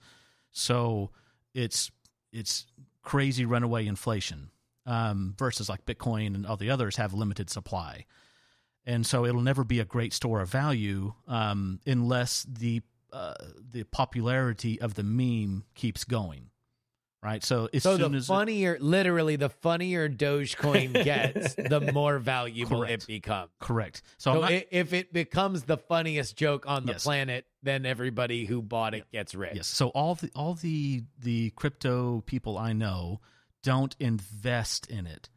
[0.52, 1.10] So
[1.54, 1.90] it's
[2.32, 2.66] it's
[3.02, 4.50] crazy runaway inflation
[4.86, 8.06] um, versus like Bitcoin and all the others have limited supply,
[8.86, 12.82] and so it'll never be a great store of value um, unless the
[13.12, 13.34] uh,
[13.70, 16.51] the popularity of the meme keeps going.
[17.22, 17.44] Right.
[17.44, 22.18] So as so soon the as it- funnier, literally, the funnier Dogecoin gets, the more
[22.18, 23.04] valuable Correct.
[23.04, 23.50] it becomes.
[23.60, 24.02] correct.
[24.18, 27.04] So, So not- i if it becomes the funniest joke on the Yes.
[27.04, 29.52] planet, then everybody who bought it gets rich.
[29.54, 29.68] Yes.
[29.68, 33.20] So all the all the the crypto people I know
[33.62, 35.28] don't invest in it.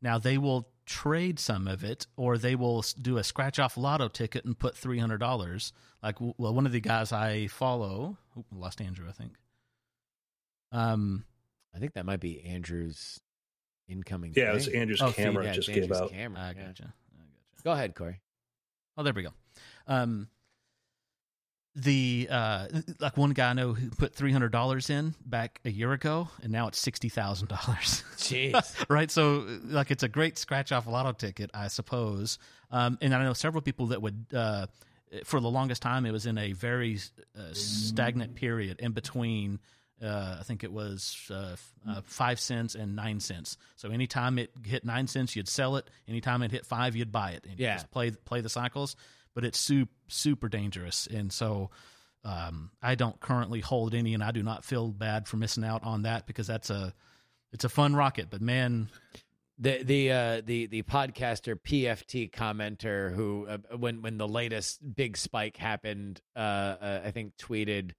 [0.00, 4.06] Now they will trade some of it, or they will do a scratch off lotto
[4.06, 5.72] ticket and put three hundred dollars.
[6.04, 8.16] Like well, one of the guys I follow,
[8.52, 9.32] lost Andrew, I think.
[10.70, 11.24] Um.
[11.74, 13.20] I think that might be Andrew's
[13.88, 14.32] incoming.
[14.36, 14.76] Yeah, it's thing.
[14.76, 16.10] Andrew's Oh, camera Yeah, it's just gave Andrew's out.
[16.10, 16.40] camera.
[16.40, 16.52] I yeah.
[16.66, 16.82] gotcha.
[16.84, 17.64] I gotcha.
[17.64, 18.20] Go ahead, Corey.
[18.96, 19.30] Oh, there we go.
[19.86, 20.28] Um,
[21.74, 22.66] the uh,
[23.00, 26.28] like one guy I know who put three hundred dollars in back a year ago,
[26.42, 28.04] and now it's sixty thousand dollars.
[28.18, 28.84] Jeez.
[28.90, 29.10] right?
[29.10, 32.38] So, like, it's a great scratch off lotto ticket, I suppose.
[32.70, 34.66] Um, and I know several people that would, uh,
[35.24, 36.98] for the longest time, it was in a very
[37.38, 39.58] uh, stagnant period in between.
[40.02, 41.56] Uh, I think it was uh,
[41.88, 43.56] uh, five cents and nine cents.
[43.76, 45.88] So anytime it hit nine cents, you'd sell it.
[46.08, 47.46] Anytime it hit five, you'd buy it.
[47.48, 47.74] And Yeah.
[47.74, 48.96] just play play the cycles.
[49.34, 51.70] But it's super super dangerous, and so
[52.24, 55.82] um, I don't currently hold any, and I do not feel bad for missing out
[55.84, 56.92] on that because that's a
[57.52, 58.28] it's a fun rocket.
[58.30, 58.88] But man,
[59.58, 65.16] the the uh, the the podcaster PFT commenter who uh, when when the latest big
[65.16, 67.92] spike happened, uh, uh, I think tweeted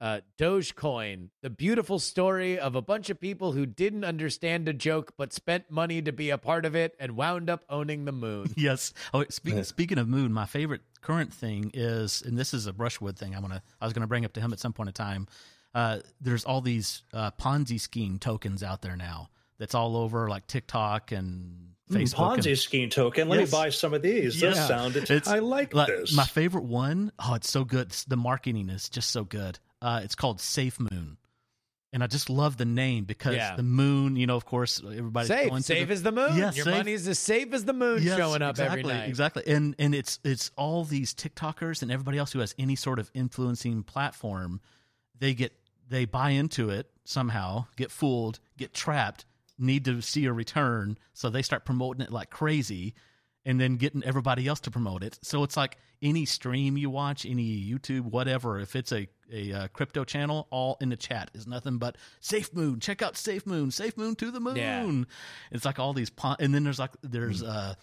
[0.00, 5.14] uh, Dogecoin, the beautiful story of a bunch of people who didn't understand a joke
[5.16, 8.52] but spent money to be a part of it and wound up owning the moon.
[8.56, 8.92] Yes.
[9.14, 13.16] Oh, speak, speaking of Moon, my favorite current thing is, and this is a Brushwood
[13.18, 13.34] thing.
[13.34, 15.26] I'm gonna, I was gonna bring up to him at some point in time.
[15.74, 19.28] Uh, there's all these uh, Ponzi scheme tokens out there now.
[19.58, 22.14] That's all over like TikTok and Facebook.
[22.36, 23.28] Ponzi and, scheme token.
[23.28, 23.52] Let Yes.
[23.52, 24.40] me buy some of these.
[24.40, 25.04] This sounded.
[25.04, 26.14] It's- I like, like, this.
[26.14, 27.90] My favorite one, oh, it's so good.
[28.08, 29.58] The marketing is just so good.
[29.80, 31.16] Uh, it's called Safe Moon.
[31.92, 33.56] And I just love the name because Yeah.
[33.56, 36.36] the moon, you know, of course, everybody's safe, going safe the, as the moon.
[36.36, 36.74] Yeah, Your safe.
[36.74, 39.08] money's as safe as the moon Yes, showing up exactly, every night.
[39.08, 39.42] Exactly.
[39.46, 43.10] And and it's it's all these TikTokers and everybody else who has any sort of
[43.14, 44.60] influencing platform,
[45.18, 45.52] they get
[45.88, 49.24] they buy into it somehow, get fooled, get trapped,
[49.58, 52.94] need to see a return, so they start promoting it like crazy
[53.48, 55.18] and then getting everybody else to promote it.
[55.22, 59.68] So it's like any stream you watch, any YouTube, whatever, if it's a a uh,
[59.68, 62.78] crypto channel, all in the chat is nothing but Safe Moon.
[62.80, 63.70] Check out Safe Moon.
[63.70, 64.56] Safe Moon to the moon.
[64.56, 65.02] Yeah.
[65.50, 67.74] It's like all these pon- and then there's like there's uh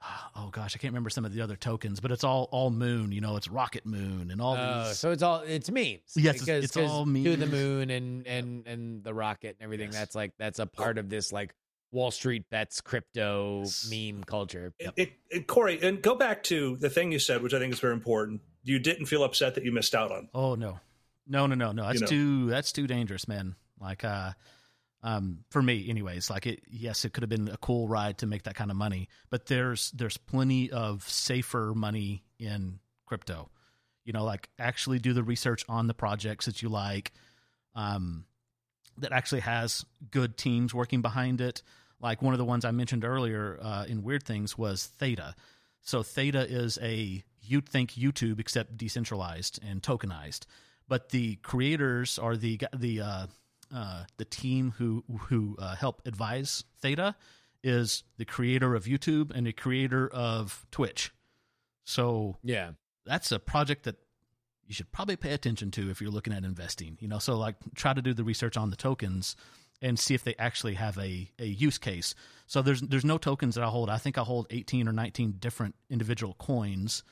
[0.36, 3.12] oh gosh, I can't remember some of the other tokens, but it's all all moon.
[3.12, 4.98] You know, it's Rocket Moon and all Oh, these.
[4.98, 6.00] so it's all it's memes.
[6.14, 9.64] Yes, it's- because, it's 'cause all to the moon and and and the rocket and
[9.64, 9.88] everything.
[9.88, 9.98] Yes.
[9.98, 11.54] That's like that's a part of this like
[11.90, 14.72] Wall Street bets crypto meme culture.
[14.78, 17.72] It, it, it- Corey, and go back to the thing you said, which I think
[17.72, 18.40] is very important.
[18.64, 20.28] You didn't feel upset that you missed out on.
[20.34, 20.80] Oh no,
[21.26, 21.84] no, no, no, no.
[21.86, 22.06] That's know.
[22.06, 23.54] too that's too dangerous, man.
[23.80, 24.32] Like, uh,
[25.02, 26.28] um, for me, anyways.
[26.28, 28.76] Like, it yes, it could have been a cool ride to make that kind of
[28.76, 33.48] money, but there's there's plenty of safer money in crypto.
[34.04, 37.12] You know, like actually do the research on the projects that you like.
[37.74, 38.24] Um,
[39.00, 41.62] that actually has good teams working behind it.
[42.00, 45.34] Like one of the ones I mentioned earlier uh, in Weird Things was Theta.
[45.82, 50.46] So Theta is a you'd think YouTube except decentralized and tokenized.
[50.86, 53.26] But the creators are the the uh,
[53.74, 57.14] uh, the team who who uh, help advise Theta
[57.62, 61.10] is the creator of YouTube and the creator of Twitch.
[61.84, 62.72] So Yeah.
[63.04, 63.96] that's a project that
[64.68, 66.96] you should probably pay attention to if you're looking at investing.
[67.00, 69.34] You know, so like try to do the research on the tokens
[69.82, 72.14] and see if they actually have a, a use case.
[72.46, 73.88] So there's there's no tokens that I hold.
[73.90, 77.02] I think I hold 18 or 19 different individual coins,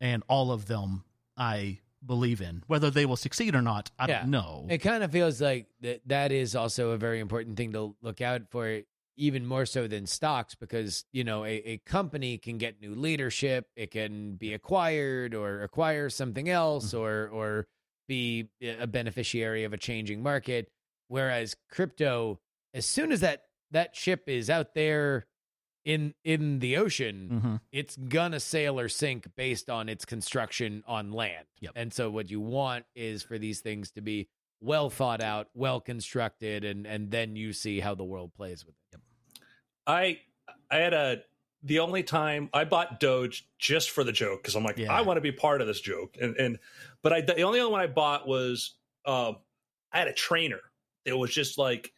[0.00, 1.04] and all of them
[1.36, 2.62] I believe in.
[2.66, 4.20] Whether they will succeed or not, I Yeah.
[4.20, 4.66] don't know.
[4.68, 8.20] It kind of feels like that that is also a very important thing to look
[8.20, 8.80] out for,
[9.16, 13.66] even more so than stocks, because you know a, a company can get new leadership,
[13.76, 16.98] it can be acquired or acquire something else, Mm-hmm.
[17.04, 17.66] or or
[18.08, 20.68] be a beneficiary of a changing market.
[21.08, 22.38] Whereas crypto,
[22.74, 25.26] as soon as that that ship is out there
[25.84, 27.60] in in the ocean, Mhm.
[27.72, 31.46] it's gonna sail or sink based on its construction on land.
[31.60, 31.72] Yep.
[31.76, 34.28] And so what you want is for these things to be
[34.60, 38.74] well thought out, well constructed, and and then you see how the world plays with
[38.92, 39.00] it.
[39.86, 40.20] I
[40.70, 41.22] I had a
[41.62, 44.92] the only time I bought Doge just for the joke because I'm like Yeah.
[44.92, 46.58] I want to be part of this joke and and
[47.02, 48.74] but I the only other one I bought was
[49.06, 49.36] um
[49.92, 50.60] I had a trainer
[51.06, 51.92] that was just like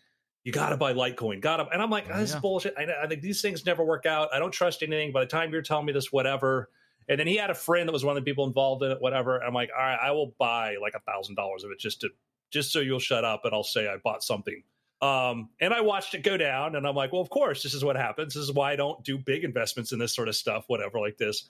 [0.45, 2.37] you got to buy Litecoin, got to and I'm like Oh, this yeah.
[2.37, 2.75] is bullshit.
[2.79, 4.29] I, I think these things never work out.
[4.33, 5.13] I don't trust anything.
[5.13, 6.71] By the time you're telling me this, whatever.
[7.09, 9.01] And then he had a friend that was one of the people involved in it,
[9.01, 9.39] whatever.
[9.39, 12.09] I'm like, all right, I will buy like a thousand dollars of it just to
[12.51, 14.63] just so you'll shut up and I'll say I bought something.
[15.03, 17.85] Um, and I watched it go down, and I'm like, well, of course, this is
[17.85, 18.33] what happens.
[18.35, 21.19] This is why I don't do big investments in this sort of stuff, whatever, like
[21.19, 21.49] this.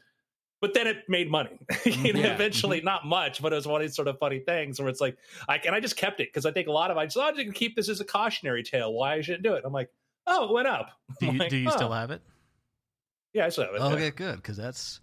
[0.60, 1.58] But then it made money.
[1.84, 2.34] you know, Yeah.
[2.34, 5.00] eventually, not much, but it was one of these sort of funny things where it's
[5.00, 5.16] like,
[5.48, 7.22] I and I just kept it because I think a lot of I just, oh,
[7.22, 8.92] I'm just gonna keep this as a cautionary tale.
[8.92, 9.62] Why I shouldn't do it.
[9.64, 9.90] I'm like,
[10.26, 10.90] oh, it went up.
[11.20, 11.76] Do you, like, do you oh.
[11.76, 12.22] still have it?
[13.32, 13.80] Yeah, I still have it.
[13.80, 13.86] yeah.
[13.88, 14.98] Okay, good, because that's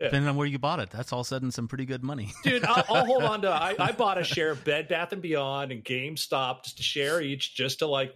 [0.00, 0.06] Yeah.
[0.06, 0.88] depending on where you bought it.
[0.90, 2.32] That's all sudden some pretty good money.
[2.42, 5.20] dude I'll, I'll hold on to I, I bought a share of bed bath and
[5.20, 8.14] beyond and gamestop just to share each just to like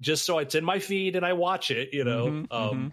[0.00, 2.92] just so it's in my feed and i watch it you know Mhm, um mhm.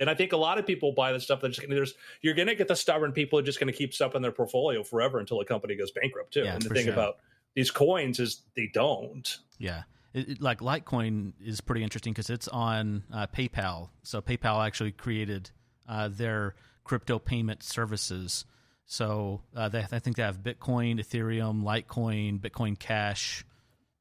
[0.00, 2.34] and i think a lot of people buy the stuff that's just gonna there's you're
[2.34, 5.18] gonna get the stubborn people who are just gonna keep stuff in their portfolio forever
[5.18, 6.92] until a company goes bankrupt too Yeah, and the thing sure.
[6.92, 7.16] about
[7.54, 9.82] these coins is they don't Yeah.
[10.12, 13.88] It, it- like Litecoin is pretty interesting because it's on uh, PayPal.
[14.02, 15.50] So PayPal actually created
[15.88, 16.54] uh, their
[16.90, 18.44] crypto payment services.
[18.84, 23.44] So uh, they, I think they have Bitcoin, Ethereum, Litecoin, Bitcoin Cash,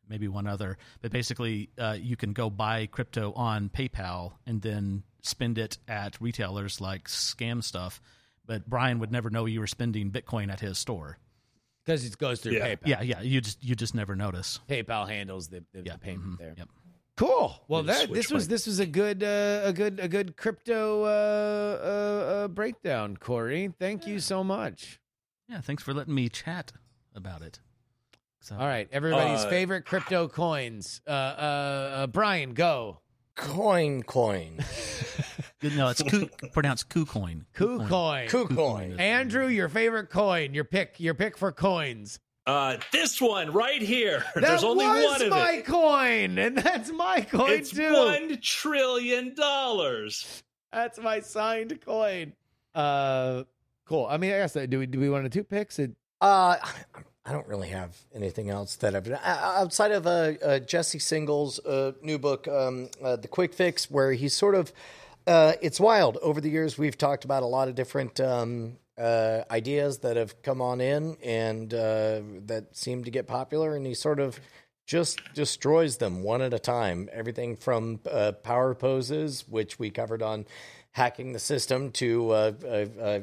[0.10, 0.80] maybe one other.
[1.00, 6.20] But basically, uh, you can go buy crypto on PayPal and then spend it at
[6.20, 8.02] retailers like Scam Stuff.
[8.48, 11.20] But Brian would never know you were spending Bitcoin at his store.
[11.86, 12.74] Because it goes through Yeah.
[12.74, 12.88] PayPal.
[12.88, 13.22] Yeah, yeah.
[13.22, 14.60] You just you just never notice.
[14.68, 16.56] PayPal handles the, the, Yeah, the payment mhm, there.
[16.58, 16.70] Yep.
[17.20, 17.62] Cool.
[17.68, 20.38] Well, They that, this switch was this was a good uh, a good a good
[20.38, 23.74] crypto uh, uh, uh, breakdown, Corey.
[23.78, 25.02] Thank you so much.
[25.50, 26.72] Yeah, thanks for letting me chat
[27.14, 27.60] about it.
[28.40, 31.02] So All right, everybody's Uh, favorite crypto coins.
[31.06, 33.02] Uh, uh, uh, Brian, go.
[33.36, 34.60] Coin, coin,
[35.60, 37.46] Good- no, it's coup, pronounced KuCoin.
[37.54, 38.30] KuCoin.
[38.30, 38.98] KuCoin.
[38.98, 40.54] Andrew, your favorite coin.
[40.54, 41.02] Your pick.
[41.02, 42.22] Your pick for coins.
[42.50, 44.24] Uh, this one right here.
[44.34, 45.66] That There's only was one of my it.
[45.66, 47.94] coin, and that's my coin It's too.
[47.94, 50.42] one trillion dollars.
[50.74, 52.34] That's my signed coin.
[52.74, 53.44] Uh,
[53.86, 54.08] cool.
[54.10, 55.78] I mean, I guess uh, do we do we want to two picks?
[55.80, 56.58] It, Uh,
[57.26, 60.10] I don't really have anything else that I've been uh, outside of uh,
[60.44, 64.74] uh, Jesse Singal's uh, new book, um, uh, The Quick Fix, where he's sort of.
[65.28, 66.18] Uh, it's wild.
[66.24, 70.42] Over the years, we've talked about a lot of different um, uh, ideas that have
[70.42, 74.40] come on in and uh, that seem to get popular, and he sort of
[74.86, 77.10] just destroys them one at a time.
[77.14, 80.46] Everything from uh, power poses, which we covered on
[80.92, 83.20] hacking the system, to uh, uh,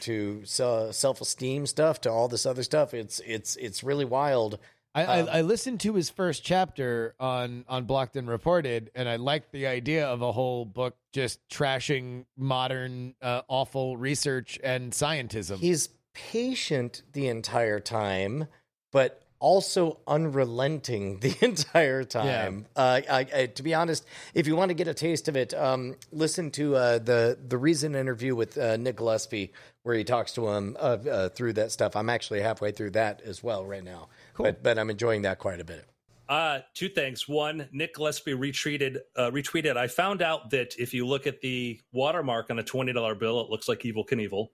[0.00, 2.94] to self esteem stuff, to all this other stuff.
[2.94, 4.58] It's it's it's really wild.
[4.94, 9.08] I, Um, I I listened to his first chapter on on Blocked and Reported, and
[9.08, 14.92] I liked the idea of a whole book just trashing modern uh, awful research and
[14.92, 15.58] scientism.
[15.58, 18.48] He's patient the entire time,
[18.90, 22.66] but also unrelenting the entire time.
[22.76, 25.52] Uh, I, I, to be honest, if you want to get a taste of it,
[25.52, 29.52] um, listen to uh, the the Reason interview with uh, Nick Gillespie,
[29.82, 31.96] where he talks to him uh, uh, through that stuff.
[31.96, 34.08] I'm actually halfway through that as well right now,
[34.42, 35.86] but but I'm enjoying that quite a bit.
[36.28, 37.28] Uh, two things.
[37.28, 38.98] One, Nick Gillespie retweeted.
[39.16, 39.76] Uh, retweeted.
[39.76, 43.40] I found out that if you look at the watermark on a twenty dollar bill,
[43.42, 44.48] it looks like Evel Knievel.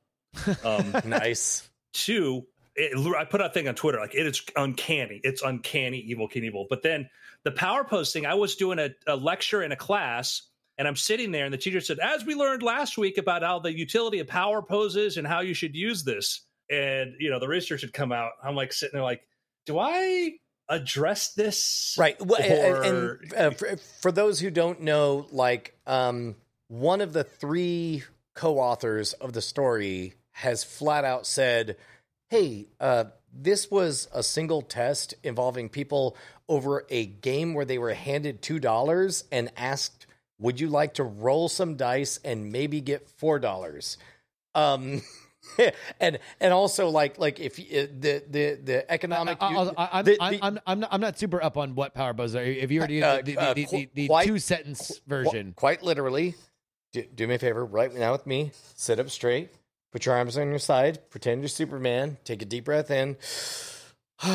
[0.65, 1.69] Um, Nice.
[1.93, 5.21] two, it, I put a thing on Twitter like it is uncanny.
[5.23, 6.67] It's uncanny, Evel Knievel.
[6.69, 7.11] But then
[7.45, 10.43] the power posting, I was doing a, a lecture in a class.
[10.79, 13.59] And I'm sitting there, and the teacher said, "As we learned last week about how
[13.59, 17.49] the utility of power poses and how you should use this." And you know, the
[17.49, 18.31] research had come out.
[18.45, 19.23] I'm like sitting there, like,
[19.69, 22.21] "Do I address this Right.
[22.21, 26.37] Well, and- and uh, for, for those who don't know, like um,
[26.69, 28.03] one of the three
[28.35, 31.77] co-authors of the story has flat out said,
[32.31, 36.17] "Hey, uh, this was a single test involving people
[36.49, 40.07] over a game where they were handed two dollars and asked."
[40.41, 43.99] Would you like to roll some dice and maybe get four dollars?
[44.55, 45.03] Um,
[46.01, 50.33] and and also like like if you, the the the economic I, I, the- I'm,
[50.33, 52.43] the- I'm, I'm, not, I'm not super up on what power buzz are.
[52.43, 55.49] If you already Uh, the, uh, the, the, the, the quite- two sentence version.
[55.49, 56.35] Qu- quite literally,
[56.93, 59.51] do, do me a favor, right now with me, sit up straight,
[59.93, 63.17] put your arms on your side, pretend you're Superman, take a deep breath in.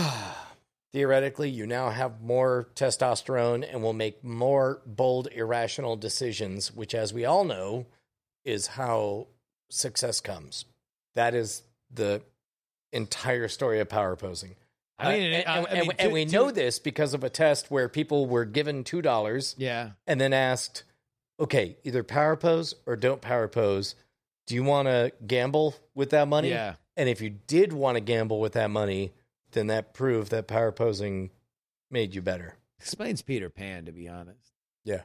[0.92, 7.12] Theoretically, you now have more testosterone and will make more bold, irrational decisions, which, as
[7.12, 7.88] we all know,
[8.46, 9.26] is how
[9.72, 10.66] success comes.
[11.16, 12.22] That is the
[12.92, 14.56] entire story of power posing.
[15.00, 17.24] I mean, Uh, and, I and- mean, and to- we to- know this because of
[17.24, 19.92] a test where people were given two dollars yeah.
[20.08, 20.84] and then asked,
[21.40, 23.96] okay, either power pose or don't power pose.
[24.46, 26.50] Do you want to gamble with that money?
[26.50, 26.76] Yeah.
[26.96, 29.14] And if you did want to gamble with that money,
[29.52, 31.32] then that proved that power posing
[31.90, 32.56] made you better.
[32.80, 34.52] Explains Peter Pan, to be honest.
[34.84, 35.04] Yeah.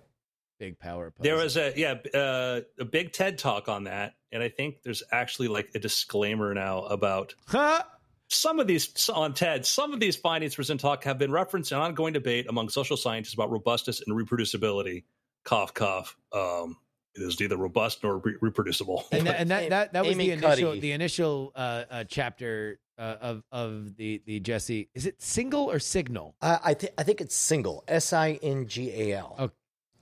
[0.58, 1.12] Big power.
[1.20, 5.02] There was a yeah uh, a big TED talk on that, and I think there's
[5.12, 7.82] actually like a disclaimer now about Huh?
[8.28, 9.64] some of these on TED.
[9.64, 13.34] Some of these findings present talk have been referenced in ongoing debate among social scientists
[13.34, 15.04] about robustness and reproducibility.
[15.44, 16.16] Cough, cough.
[16.32, 16.76] Um,
[17.14, 19.06] it is neither robust nor re- reproducible.
[19.12, 20.80] and that, and that that, that was Amy the initial Cuddy.
[20.80, 24.88] the initial uh, uh, chapter uh, of of the the Jesse.
[24.94, 26.34] Is it single or signal?
[26.42, 27.84] Uh, I think I think it's single.
[27.88, 29.52] S I N G A L.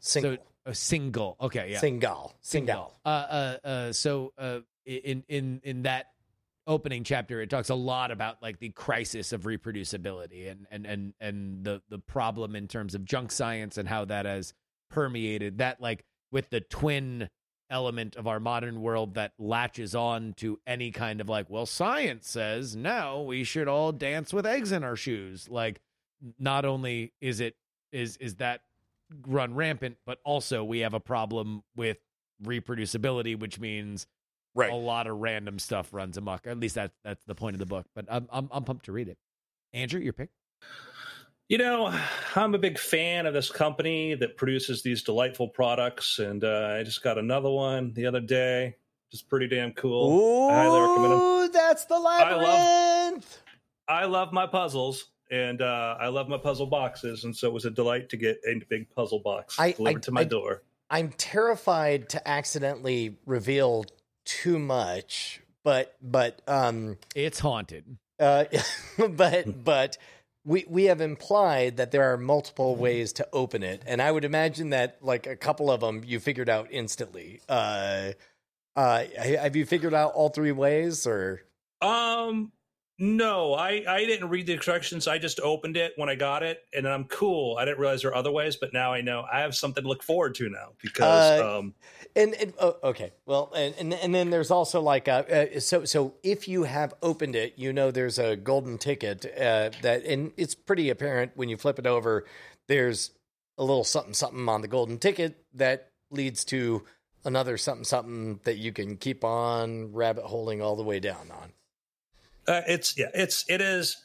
[0.06, 0.36] Single.
[0.36, 1.36] So a single.
[1.40, 1.78] Okay, yeah.
[1.78, 2.34] Single.
[2.40, 2.92] Single.
[3.04, 6.06] Uh, uh, uh, so uh, in in in that
[6.66, 11.14] opening chapter, it talks a lot about like the crisis of reproducibility and and and
[11.20, 14.52] and the the problem in terms of junk science and how that has
[14.90, 17.28] permeated that like with the twin
[17.68, 22.28] element of our modern world that latches on to any kind of like well science
[22.28, 25.80] says now we should all dance with eggs in our shoes like
[26.38, 27.56] not only is it
[27.90, 28.60] is is that
[29.26, 31.98] run rampant but also we have a problem with
[32.44, 34.06] reproducibility which means
[34.54, 34.70] Right.
[34.72, 37.66] a lot of random stuff runs amok at least that's that's the point of the
[37.66, 39.18] book but i'm i'm, I'm pumped to read it
[39.74, 40.30] andrew your pick
[41.48, 41.96] You know,
[42.34, 46.82] I'm a big fan of this company that produces these delightful products, and uh, I
[46.82, 48.74] just got another one the other day.
[49.12, 50.10] Just pretty damn cool.
[50.10, 51.50] Ooh, I highly recommend them.
[51.52, 53.42] that's the labyrinth.
[53.86, 57.64] I love my puzzles, and uh, I love my puzzle boxes, and so it was
[57.64, 60.62] a delight to get a big puzzle box I- delivered I- to my I- door.
[60.88, 63.84] I'm terrified to accidentally reveal
[64.24, 67.84] too much, but but um it's haunted
[68.20, 68.44] uh
[69.10, 69.98] but but
[70.44, 74.24] we we have implied that there are multiple ways to open it, and I would
[74.24, 77.40] imagine that like a couple of them you figured out instantly.
[77.48, 78.12] Uh,
[78.76, 81.42] uh, have you figured out all three ways, or
[81.80, 82.52] Um,
[82.98, 85.06] no, I I didn't read the instructions.
[85.06, 87.56] I just opened it when I got it, and I'm cool.
[87.58, 89.88] I didn't realize there are other ways, but now I know I have something to
[89.88, 91.74] look forward to now because Uh, um,
[92.14, 95.84] And, and oh, okay, well, and, and and then there's also like a, uh, so
[95.84, 100.32] so if you have opened it, you know there's a golden ticket uh, that, and
[100.38, 102.24] it's pretty apparent when you flip it over.
[102.66, 103.10] There's
[103.58, 106.84] a little something something on the golden ticket that leads to
[107.24, 111.52] another something something that you can keep on rabbit holing all the way down on.
[112.46, 113.96] Uh, it's yeah, it's it is.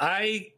[0.00, 0.52] I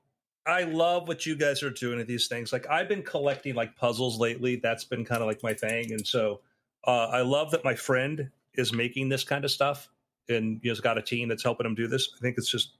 [0.46, 2.52] I love what you guys are doing at these things.
[2.52, 4.56] Like I've been collecting like puzzles lately.
[4.56, 6.40] That's been kind of like my thing, and so
[6.84, 9.88] uh, I love that my friend is making this kind of stuff
[10.28, 12.08] and he has got a team that's helping him do this.
[12.16, 12.72] I think it's just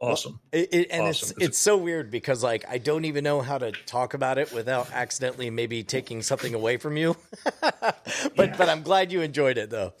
[0.00, 0.40] awesome.
[0.52, 1.08] It, it, and Awesome.
[1.08, 4.38] it's It's it's so weird because like I don't even know how to talk about
[4.38, 7.16] it without accidentally maybe taking something away from you.
[7.60, 9.94] but but I'm glad you enjoyed it though.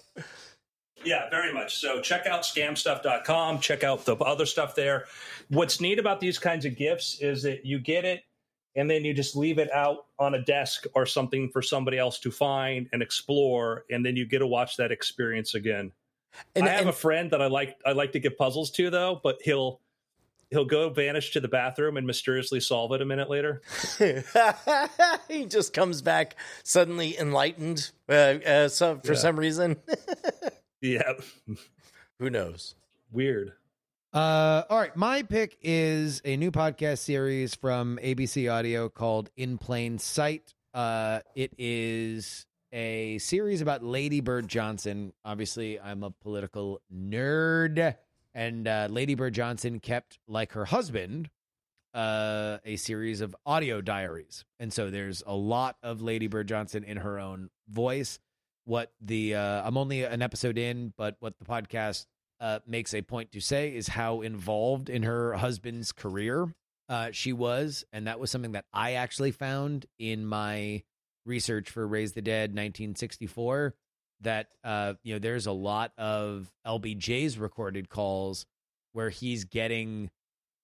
[1.06, 1.76] Yeah, very much.
[1.76, 5.06] So check out scamstuff.com, check out the other stuff there.
[5.48, 8.22] What's neat about these kinds of gifts is that you get it
[8.74, 12.18] and then you just leave it out on a desk or something for somebody else
[12.20, 15.92] to find and explore and then you get to watch that experience again.
[16.54, 18.90] And, I have and- a friend that I like I like to give puzzles to
[18.90, 19.80] though, but he'll
[20.50, 23.62] he'll go vanish to the bathroom and mysteriously solve it a minute later.
[25.28, 29.18] he just comes back suddenly enlightened uh, uh, so, for Yeah.
[29.18, 29.76] some reason.
[30.86, 31.12] Yeah.
[32.20, 32.76] Who knows?
[33.10, 33.52] Weird.
[34.12, 39.58] Uh, all right, my pick is a new podcast series from ABC Audio called In
[39.58, 40.54] Plain Sight.
[40.72, 45.12] Uh, it is a series about Lady Bird Johnson.
[45.24, 47.96] Obviously, I'm a political nerd,
[48.32, 51.30] and uh, Lady Bird Johnson kept, like her husband,
[51.92, 56.84] uh, a series of audio diaries, and so there's a lot of Lady Bird Johnson
[56.84, 58.20] in her own voice.
[58.66, 62.04] What the uh, I'm only an episode in, but what the podcast
[62.40, 66.52] uh, makes a point to say is how involved in her husband's career
[66.88, 67.84] uh, she was.
[67.92, 70.82] And that was something that I actually found in my
[71.24, 73.74] research for Raise the Dead 1964.
[74.22, 78.46] That, uh, you know, there's a lot of LBJ's recorded calls
[78.92, 80.10] where he's getting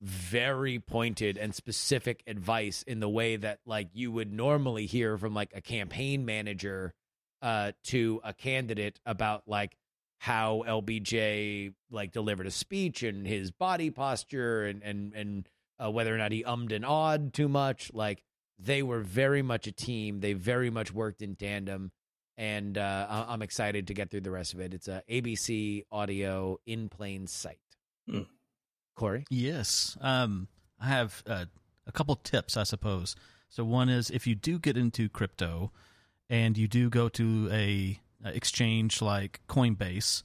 [0.01, 5.35] very pointed and specific advice in the way that, like, you would normally hear from,
[5.35, 6.95] like, a campaign manager
[7.43, 9.77] uh, to a candidate about, like,
[10.19, 15.49] how LBJ like delivered a speech and his body posture and and and
[15.85, 17.91] uh, whether or not he ummed and awed too much.
[17.93, 18.23] Like
[18.57, 20.21] they were very much a team.
[20.21, 21.91] They very much worked in tandem,
[22.37, 24.73] and uh, I- I'm excited to get through the rest of it.
[24.73, 27.59] It's a ABC audio in plain sight.
[28.09, 28.21] Hmm.
[28.95, 29.97] Corey, Yes.
[30.01, 30.47] Um,
[30.81, 31.47] I have uh,
[31.87, 33.17] a couple tips, I suppose.
[33.49, 35.73] So one is if you do get into crypto
[36.33, 40.23] and you do go to a, exchange like Coinbase,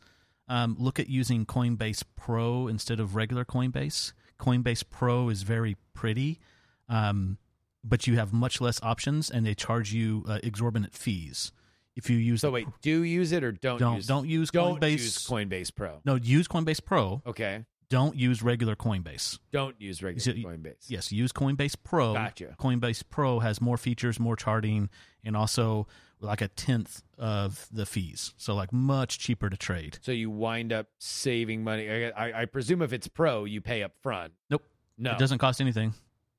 [0.48, 4.14] um, look at using Coinbase Pro instead of regular Coinbase.
[4.40, 6.40] Coinbase Pro is very pretty,
[6.88, 7.38] um,
[7.84, 11.52] but you have much less options, and they charge you uh, exorbitant fees
[11.98, 12.40] if you use.
[12.42, 14.92] so the- wait, do use it or don't don't use don't use don't Coinbase.
[14.92, 16.00] use Coinbase Pro.
[16.06, 17.22] no, use Coinbase Pro.
[17.26, 19.40] Okay, Don't use regular Coinbase.
[19.52, 20.90] don't use regular So- Coinbase.
[20.90, 22.14] Yes, use Coinbase Pro.
[22.14, 22.56] Gotcha.
[22.60, 24.90] Coinbase Pro has more features, more charting,
[25.24, 25.88] and also
[26.20, 28.34] like a tenth of the fees.
[28.38, 30.00] So like much cheaper to trade.
[30.02, 31.90] So you wind up saving money.
[31.90, 34.34] I, I, I presume if it's pro, you pay up front.
[34.50, 34.64] Nope.
[34.98, 35.94] No, It doesn't cost anything.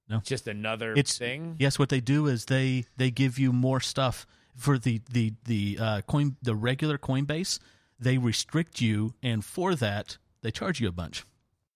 [0.09, 1.55] No, it's just another It's thing.
[1.59, 4.27] Yes, what they do is they they give you more stuff
[4.57, 7.59] for the the the uh, coin the regular Coinbase.
[8.01, 11.25] They restrict you, and for that they charge you a bunch.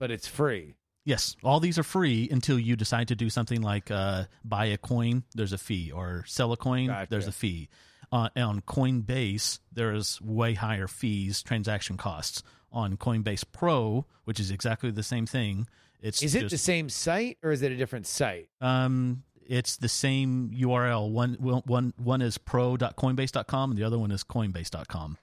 [0.03, 0.75] But it's free.
[1.05, 4.77] Yes, all these are free until you decide to do something like uh, buy a
[4.77, 5.23] coin.
[5.37, 6.89] There's a fee, or sell a coin.
[6.89, 7.07] Gotcha.
[7.09, 7.69] There's a fee.
[8.11, 12.43] Uh, on Coinbase, there's way higher fees, transaction costs.
[12.73, 15.69] On Coinbase Pro, which is exactly the same thing,
[16.01, 18.49] it's Is it just, the same site or is it a different site?
[18.61, 21.11] um, it's the same URL.
[21.11, 25.17] One one one is pro.coinbase.com, and the other one is coinbase.com.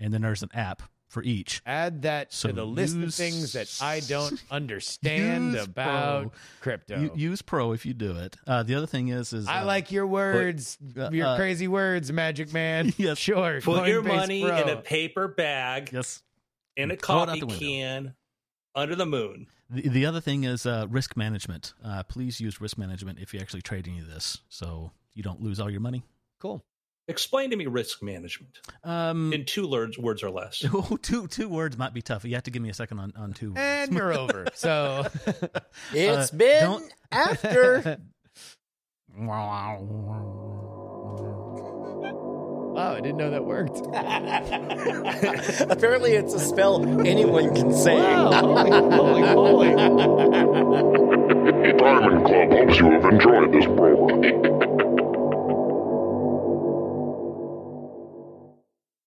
[0.00, 0.82] And then there's an app
[1.14, 1.62] for each.
[1.64, 6.32] Add that So to the list of things that I don't understand about Pro.
[6.60, 7.00] crypto.
[7.00, 8.36] U- use Pro if you do it.
[8.46, 11.68] Uh, the other thing is, is I uh, like your words, uh, your uh, crazy
[11.68, 12.92] words, Magic Man.
[13.04, 13.18] Yes.
[13.18, 13.60] sure.
[13.60, 14.56] Put your money Pro.
[14.56, 16.22] in a paper bag yes.
[16.76, 18.14] in a Throw coffee the can
[18.74, 19.46] under the moon.
[19.70, 21.74] The, the other thing is uh, risk management.
[21.84, 25.40] Uh, please use risk management if you actually trade any of this, so you don't
[25.40, 26.02] lose all your money.
[26.40, 26.64] Cool.
[27.06, 30.64] Explain to me risk management Um, in two words, words or less.
[30.72, 32.24] oh, two two words might be tough.
[32.24, 33.48] You have to give me a second on, on two.
[33.50, 33.60] words.
[33.60, 34.46] And you're over.
[34.54, 35.06] So
[35.92, 37.98] It's Uh, been don't- after.
[39.16, 39.86] Wow,
[42.76, 43.78] I didn't know that worked.
[45.70, 47.96] Apparently, it's a spell anyone can say.
[47.96, 49.68] holy, holy, holy.
[51.78, 54.63] Diamond Club hopes you have enjoyed this program.